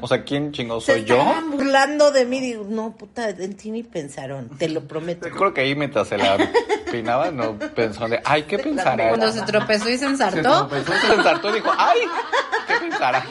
[0.00, 1.18] O sea, ¿quién chingado Se soy yo?
[1.18, 2.40] estaban burlando de mí.
[2.40, 5.26] Digo, no, puta, en ti ni pensaron, te lo prometo.
[5.26, 6.38] Te creo que ahí mientras se la
[6.90, 9.08] peinaba, no pensó de, ay, ¿qué pensará?
[9.08, 10.36] Cuando se tropezó y se ensartó.
[10.36, 11.98] Se tropezó, se ensartó y dijo, ay,
[12.66, 13.24] ¿qué pensará?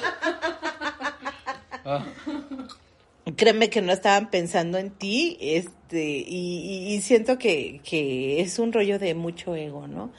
[1.86, 2.04] Ah,
[3.36, 8.58] Créeme que no estaban pensando en ti, este, y, y- y siento que, que es
[8.58, 10.12] un rollo de mucho ego, ¿no?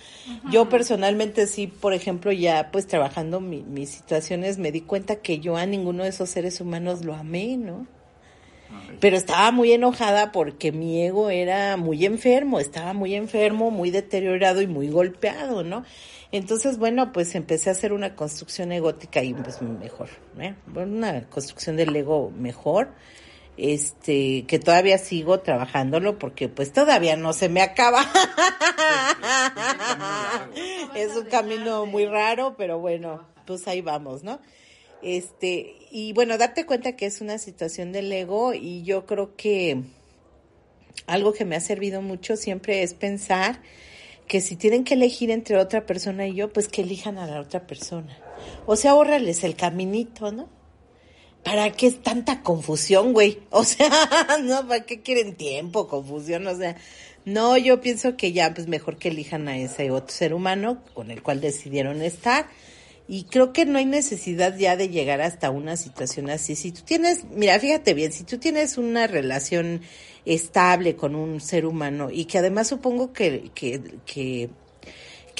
[0.50, 5.40] Yo personalmente sí, por ejemplo, ya pues trabajando mi- mis situaciones, me di cuenta que
[5.40, 7.86] yo a ninguno de esos seres humanos lo amé, ¿no?
[9.00, 14.60] Pero estaba muy enojada porque mi ego era muy enfermo, estaba muy enfermo, muy deteriorado
[14.60, 15.84] y muy golpeado, ¿no?
[16.30, 20.54] Entonces, bueno, pues empecé a hacer una construcción egótica y pues mejor, ¿eh?
[20.74, 22.90] Una construcción del ego mejor,
[23.56, 28.02] este, que todavía sigo trabajándolo porque pues todavía no se me acaba.
[30.94, 34.38] es un camino muy raro, pero bueno, pues ahí vamos, ¿no?
[35.00, 39.82] Este, y bueno, darte cuenta que es una situación del ego y yo creo que
[41.06, 43.62] algo que me ha servido mucho siempre es pensar
[44.28, 47.40] que si tienen que elegir entre otra persona y yo, pues que elijan a la
[47.40, 48.16] otra persona.
[48.66, 50.48] O sea, ahórrales el caminito, ¿no?
[51.42, 53.40] ¿Para qué es tanta confusión, güey?
[53.50, 53.88] O sea,
[54.42, 56.46] no, ¿para qué quieren tiempo, confusión?
[56.46, 56.76] O sea,
[57.24, 61.10] no, yo pienso que ya, pues mejor que elijan a ese otro ser humano con
[61.10, 62.46] el cual decidieron estar.
[63.10, 66.54] Y creo que no hay necesidad ya de llegar hasta una situación así.
[66.54, 69.80] Si tú tienes, mira, fíjate bien, si tú tienes una relación
[70.26, 74.50] estable con un ser humano y que además supongo que, que, que,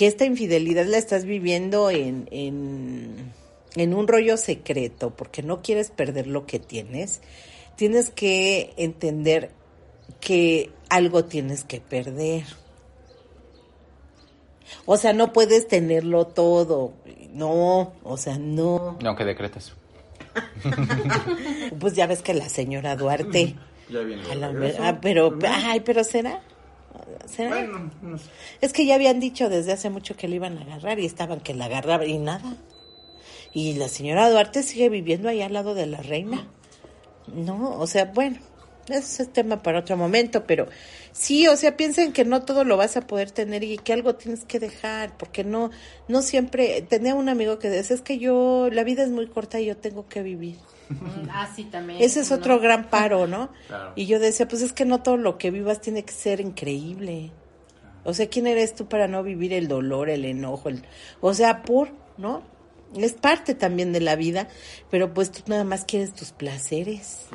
[0.06, 3.32] esta infidelidad la estás viviendo en, en,
[3.76, 7.20] en un rollo secreto porque no quieres perder lo que tienes,
[7.76, 9.50] tienes que entender
[10.20, 12.44] que algo tienes que perder.
[14.86, 16.92] O sea, no puedes tenerlo todo.
[17.38, 18.98] No, o sea, no.
[19.02, 19.72] No, que decretes.
[21.80, 23.54] Pues ya ves que la señora Duarte.
[23.90, 24.22] Ya viene.
[24.30, 26.42] a la ver- ah, pero, ay, pero será.
[27.24, 27.66] ¿Será?
[28.60, 31.40] Es que ya habían dicho desde hace mucho que le iban a agarrar y estaban
[31.40, 32.54] que la agarraban y nada.
[33.54, 36.46] Y la señora Duarte sigue viviendo ahí al lado de la reina.
[37.28, 38.36] No, o sea, bueno,
[38.88, 40.66] ese es tema para otro momento, pero
[41.12, 44.14] sí, o sea, piensen que no todo lo vas a poder tener y que algo
[44.14, 45.70] tienes que dejar, porque no,
[46.08, 49.60] no siempre, tenía un amigo que decía, es que yo, la vida es muy corta
[49.60, 50.56] y yo tengo que vivir.
[51.30, 52.02] Ah, sí, también.
[52.02, 52.60] Ese es ¿cómo otro no?
[52.60, 53.50] gran paro, ¿no?
[53.68, 53.92] Claro.
[53.96, 57.30] Y yo decía, pues es que no todo lo que vivas tiene que ser increíble.
[58.04, 60.70] O sea, ¿quién eres tú para no vivir el dolor, el enojo?
[60.70, 60.82] El...
[61.20, 62.42] O sea, por, ¿no?
[62.96, 64.48] Es parte también de la vida,
[64.90, 67.26] pero pues tú nada más quieres tus placeres.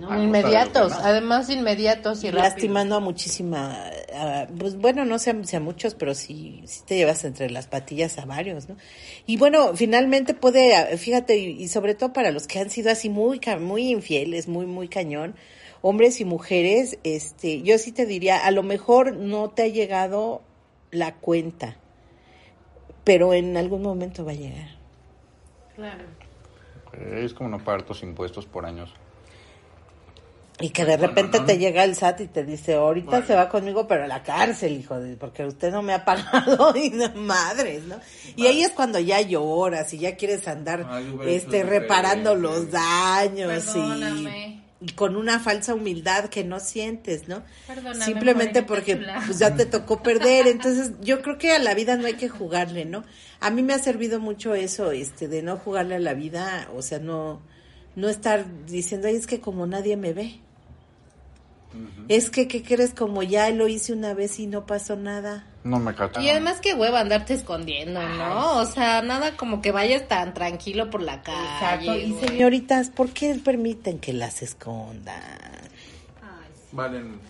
[0.00, 5.56] No, inmediatos, además inmediatos y lastimando a muchísima, a- pues bueno, no sé a, si
[5.56, 8.76] a muchos, pero sí, sí te llevas entre las patillas a varios, ¿no?
[9.26, 12.90] Y bueno, finalmente puede, ah, fíjate, y, y sobre todo para los que han sido
[12.90, 15.36] así muy, ca- muy infieles, muy, muy cañón,
[15.80, 20.42] hombres y mujeres, este, yo sí te diría, a lo mejor no te ha llegado
[20.90, 21.76] la cuenta,
[23.04, 24.68] pero en algún momento va a llegar.
[25.76, 26.04] Claro.
[27.16, 28.92] Es como no pagar tus impuestos por años.
[30.60, 33.88] Y que de repente te llega el SAT y te dice, ahorita se va conmigo,
[33.88, 37.82] pero a la cárcel, hijo, de- porque usted no me ha pagado, y no, madres,
[37.84, 37.96] ¿no?
[38.36, 42.70] Y ahí es cuando ya lloras y ya quieres andar, Ay, hecho este, reparando los
[42.70, 44.62] daños Perdóname.
[44.80, 47.42] y, y con una falsa humildad que no sientes, ¿no?
[47.66, 48.96] Perdóname, Simplemente porque
[49.26, 52.28] pues ya te tocó perder, entonces yo creo que a la vida no hay que
[52.28, 53.02] jugarle, ¿no?
[53.40, 56.80] A mí me ha servido mucho eso, este, de no jugarle a la vida, o
[56.82, 57.40] sea, no,
[57.96, 60.40] no estar diciendo, ay, es que como nadie me ve.
[62.08, 62.92] Es que, ¿qué crees?
[62.92, 65.46] Como ya lo hice una vez y no pasó nada.
[65.64, 66.22] No me cacharon.
[66.22, 68.58] Y además qué hueva andarte escondiendo, ¿no?
[68.58, 72.04] O sea, nada como que vayas tan tranquilo por la calle.
[72.04, 72.28] Y güey.
[72.28, 75.64] señoritas, ¿por qué permiten que las escondan?
[76.72, 77.20] Valen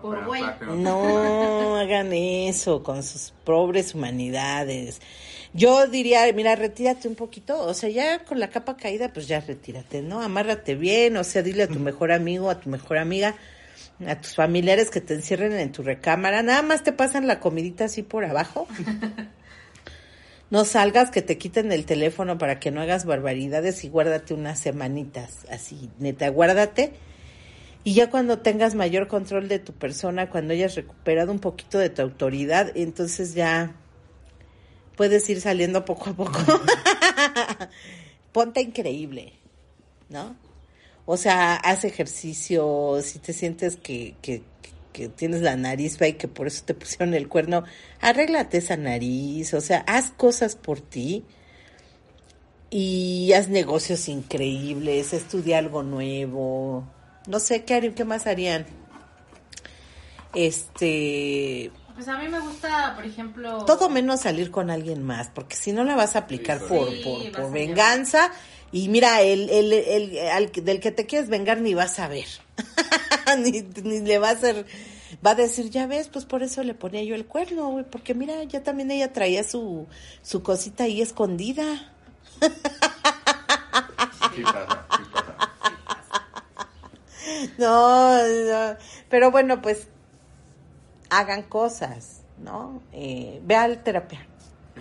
[0.00, 0.42] Por güey.
[0.76, 5.00] No hagan eso con sus pobres humanidades.
[5.52, 9.38] Yo diría, mira, retírate un poquito, o sea, ya con la capa caída, pues ya
[9.38, 10.20] retírate, ¿no?
[10.20, 13.36] Amárrate bien, o sea, dile a tu mejor amigo, a tu mejor amiga,
[14.06, 17.84] a tus familiares que te encierren en tu recámara, nada más te pasan la comidita
[17.84, 18.66] así por abajo.
[20.50, 24.60] No salgas, que te quiten el teléfono para que no hagas barbaridades y guárdate unas
[24.60, 26.92] semanitas, así, neta, guárdate.
[27.82, 31.90] Y ya cuando tengas mayor control de tu persona, cuando hayas recuperado un poquito de
[31.90, 33.74] tu autoridad, entonces ya
[34.96, 36.38] puedes ir saliendo poco a poco.
[38.32, 39.32] Ponte increíble,
[40.08, 40.36] ¿no?
[41.06, 44.42] O sea, haz ejercicio, si te sientes que, que,
[44.92, 47.64] que tienes la nariz y que por eso te pusieron el cuerno,
[48.00, 51.24] arréglate esa nariz, o sea, haz cosas por ti
[52.70, 56.84] y haz negocios increíbles, estudia algo nuevo,
[57.26, 58.66] no sé qué harían, qué más harían.
[60.34, 63.64] Este, Pues a mí me gusta, por ejemplo...
[63.66, 66.90] todo menos salir con alguien más, porque si no la vas a aplicar Sí, por,
[66.90, 68.32] sí, por, por a venganza.
[68.74, 72.26] Y mira, el, el, el, al del que te quieres vengar ni vas a ver.
[73.38, 74.66] ni, ni le va a hacer,
[75.24, 78.14] va a decir, ya ves, pues por eso le ponía yo el cuerno, güey, porque
[78.14, 79.86] mira, ya también ella traía su,
[80.22, 81.92] su cosita ahí escondida.
[84.34, 85.36] Sí pasa, sí pasa.
[87.58, 88.76] No, no,
[89.08, 89.86] pero bueno, pues
[91.10, 92.82] hagan cosas, ¿no?
[92.92, 94.26] Eh, ve al terapia.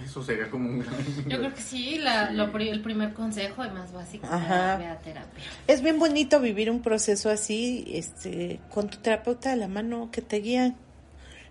[0.03, 0.95] Eso sería como un gran...
[1.27, 4.77] Yo creo que sí, la, lo el primer consejo y más básico Ajá.
[4.77, 5.43] ve a terapia.
[5.67, 10.21] Es bien bonito vivir un proceso así, este, con tu terapeuta de la mano que
[10.21, 10.75] te guía.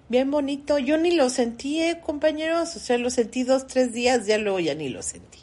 [0.08, 0.78] Bien bonito.
[0.78, 2.76] Yo ni lo sentí, eh, compañeros.
[2.76, 5.38] O sea, lo sentí dos, tres días, ya luego ya ni lo sentí.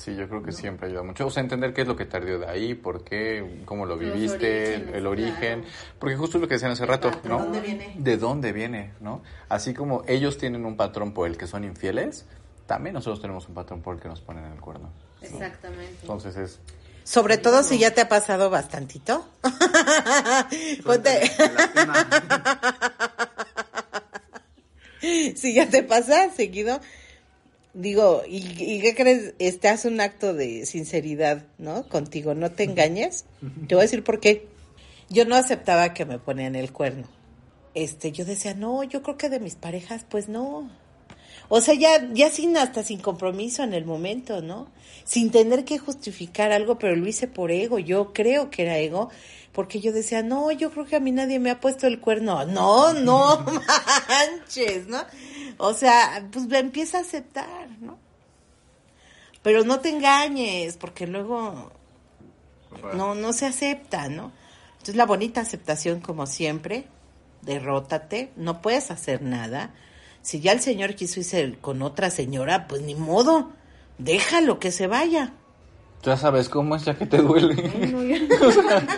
[0.00, 1.26] Sí, yo creo que siempre ayuda mucho.
[1.26, 4.14] O sea, entender qué es lo que tardió de ahí, por qué, cómo lo Los
[4.14, 5.60] viviste, el origen.
[5.60, 5.74] claro.
[5.98, 7.40] Porque justo lo que decían hace rato, ¿De ¿no?
[7.40, 7.94] dónde viene?
[7.98, 9.22] ¿De dónde viene, no?
[9.50, 12.24] Así como ellos tienen un patrón por el que son infieles,
[12.66, 14.90] también nosotros tenemos un patrón por el que nos ponen el cuerno.
[15.20, 15.26] ¿no?
[15.26, 15.98] Exactamente.
[16.00, 16.60] Entonces es...
[17.04, 19.26] Sobre todo si ya te ha pasado bastantito.
[20.84, 21.30] Ponte-
[25.36, 26.80] si ya te pasa seguido,
[27.74, 29.34] digo, ¿y, y qué crees?
[29.38, 31.88] Este hace un acto de sinceridad, ¿no?
[31.88, 33.24] Contigo, no te engañes.
[33.68, 34.48] Te voy a decir por qué.
[35.08, 37.08] Yo no aceptaba que me ponían el cuerno.
[37.74, 40.70] Este, yo decía, no, yo creo que de mis parejas, pues no.
[41.52, 44.68] O sea, ya, ya sin, hasta sin compromiso en el momento, ¿no?
[45.02, 47.80] Sin tener que justificar algo, pero lo hice por ego.
[47.80, 49.10] Yo creo que era ego,
[49.50, 52.46] porque yo decía, no, yo creo que a mí nadie me ha puesto el cuerno.
[52.46, 53.44] No, no
[54.08, 55.02] manches, ¿no?
[55.58, 57.98] O sea, pues empieza a aceptar, ¿no?
[59.42, 61.72] Pero no te engañes, porque luego
[62.94, 64.30] no, no se acepta, ¿no?
[64.74, 66.86] Entonces la bonita aceptación, como siempre,
[67.42, 69.74] derrótate, no puedes hacer nada.
[70.22, 73.52] Si ya el señor quiso irse con otra señora, pues ni modo,
[73.98, 75.32] déjalo que se vaya.
[76.02, 77.54] Ya sabes cómo es, ya que te duele.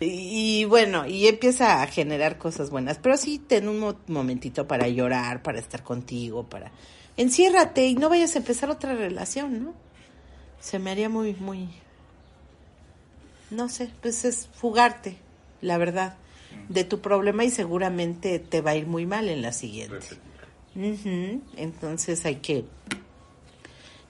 [0.00, 4.68] Y, y bueno, y empieza a generar cosas buenas, pero sí ten un mo- momentito
[4.68, 6.70] para llorar, para estar contigo, para
[7.16, 9.74] enciérrate y no vayas a empezar otra relación, ¿no?
[10.60, 11.68] Se me haría muy, muy,
[13.50, 15.16] no sé, pues es fugarte,
[15.62, 16.14] la verdad,
[16.68, 20.06] de tu problema y seguramente te va a ir muy mal en la siguiente.
[21.56, 22.64] Entonces hay que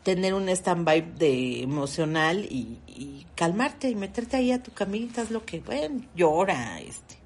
[0.03, 5.31] tener un stand-by de emocional y, y calmarte y meterte ahí a tu camita, haz
[5.31, 7.17] lo que, bueno, llora, este,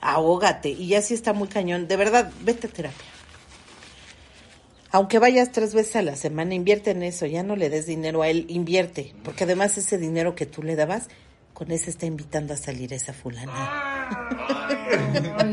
[0.00, 3.06] ahógate y ya si está muy cañón, de verdad, vete a terapia.
[4.90, 8.22] Aunque vayas tres veces a la semana, invierte en eso, ya no le des dinero
[8.22, 11.08] a él, invierte, porque además ese dinero que tú le dabas,
[11.58, 14.08] con ese está invitando a salir esa fulana.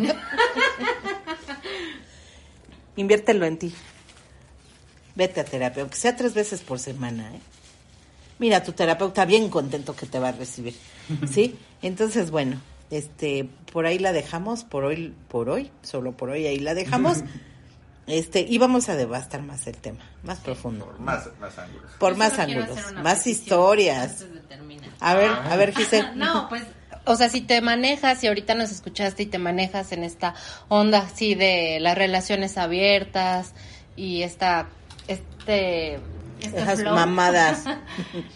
[2.95, 3.73] Inviértelo en ti.
[5.15, 7.39] Vete a terapia, aunque sea tres veces por semana, ¿eh?
[8.37, 10.75] Mira, tu terapeuta bien contento que te va a recibir,
[11.27, 11.57] ¿sí?
[11.81, 12.61] Entonces, bueno,
[12.91, 17.23] este, por ahí la dejamos, por hoy, por hoy, solo por hoy ahí la dejamos.
[18.07, 21.91] Este, y vamos a devastar más el tema, más profundo, Más, más ángulos.
[21.97, 24.25] por Yo más ángulos, más petición historias.
[24.99, 26.11] A ver, a ver, Giselle.
[26.15, 26.63] No, pues,
[27.05, 30.33] o sea, si te manejas y ahorita nos escuchaste y te manejas en esta
[30.67, 33.53] onda así de las relaciones abiertas
[33.95, 34.67] y esta,
[35.07, 35.99] este,
[36.41, 37.63] Esas mamadas.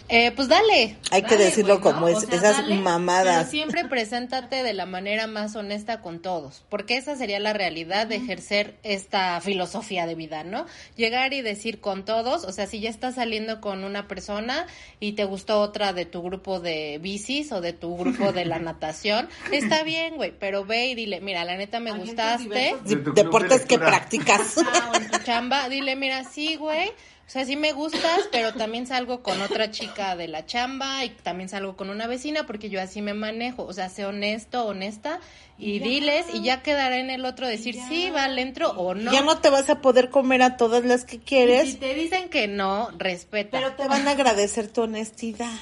[0.08, 0.96] Eh, pues dale.
[1.12, 2.08] Hay que Dale, decirlo güey, como ¿no?
[2.08, 3.36] es, O sea, esas dale, mamadas.
[3.36, 8.06] Pero siempre preséntate de la manera más honesta con todos, porque esa sería la realidad
[8.08, 10.66] de ejercer esta filosofía de vida, ¿no?
[10.96, 14.66] Llegar y decir con todos, o sea, si ya estás saliendo con una persona
[14.98, 18.58] y te gustó otra de tu grupo de bicis o de tu grupo de la
[18.60, 22.76] natación, está bien, güey, pero ve y dile, mira, la neta me gustaste.
[22.84, 24.56] De Deportes que practicas.
[24.58, 26.90] Ah, o en tu chamba, dile, mira, sí, güey.
[27.30, 31.10] O sea, sí me gustas, pero también salgo con otra chica de la chamba y
[31.10, 33.62] también salgo con una vecina porque yo así me manejo.
[33.62, 35.20] O sea, sé honesto, honesta
[35.56, 39.12] y diles y ya quedará en el otro decir sí, va, le entro o no.
[39.12, 41.94] Ya no te vas a poder comer a todas las que Y quieres, si te
[41.94, 43.60] dicen que no, respeta.
[43.60, 45.54] pero te van a agradecer tu honestidad,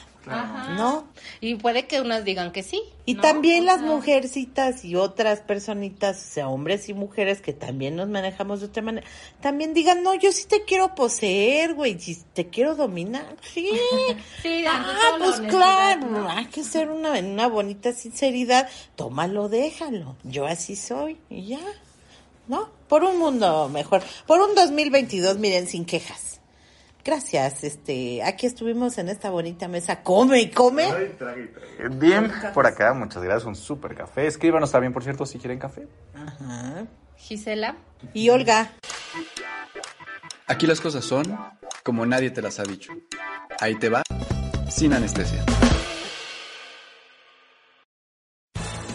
[0.76, 1.08] ¿no?
[1.40, 2.82] Y puede que unas digan que sí.
[3.06, 7.96] Y No, también las mujercitas y otras personitas, o sea, hombres y mujeres que también
[7.96, 9.06] nos manejamos de otra manera,
[9.40, 13.70] también digan, no, yo sí te quiero poseer, güey, si te quiero dominar, sí.
[14.42, 16.28] Sí, ah, pues claro, ¿no?
[16.30, 21.60] hay que ser una, en una bonita sinceridad, tómalo, déjalo, yo así soy, y ya,
[22.46, 22.70] ¿no?
[22.88, 26.37] Por un mundo mejor, por un 2022, miren, sin quejas.
[27.08, 30.84] Gracias, este, aquí estuvimos en esta bonita mesa, come y come.
[31.92, 34.26] Bien, por acá, muchas gracias, un super café.
[34.26, 35.88] Escríbanos también, por cierto, si quieren café.
[36.14, 36.84] Ajá.
[37.16, 37.76] Gisela.
[38.12, 38.72] Y Olga,
[40.48, 41.24] Aquí las cosas son
[41.82, 42.92] como nadie te las ha dicho.
[43.58, 44.02] Ahí te va,
[44.68, 45.46] sin anestesia.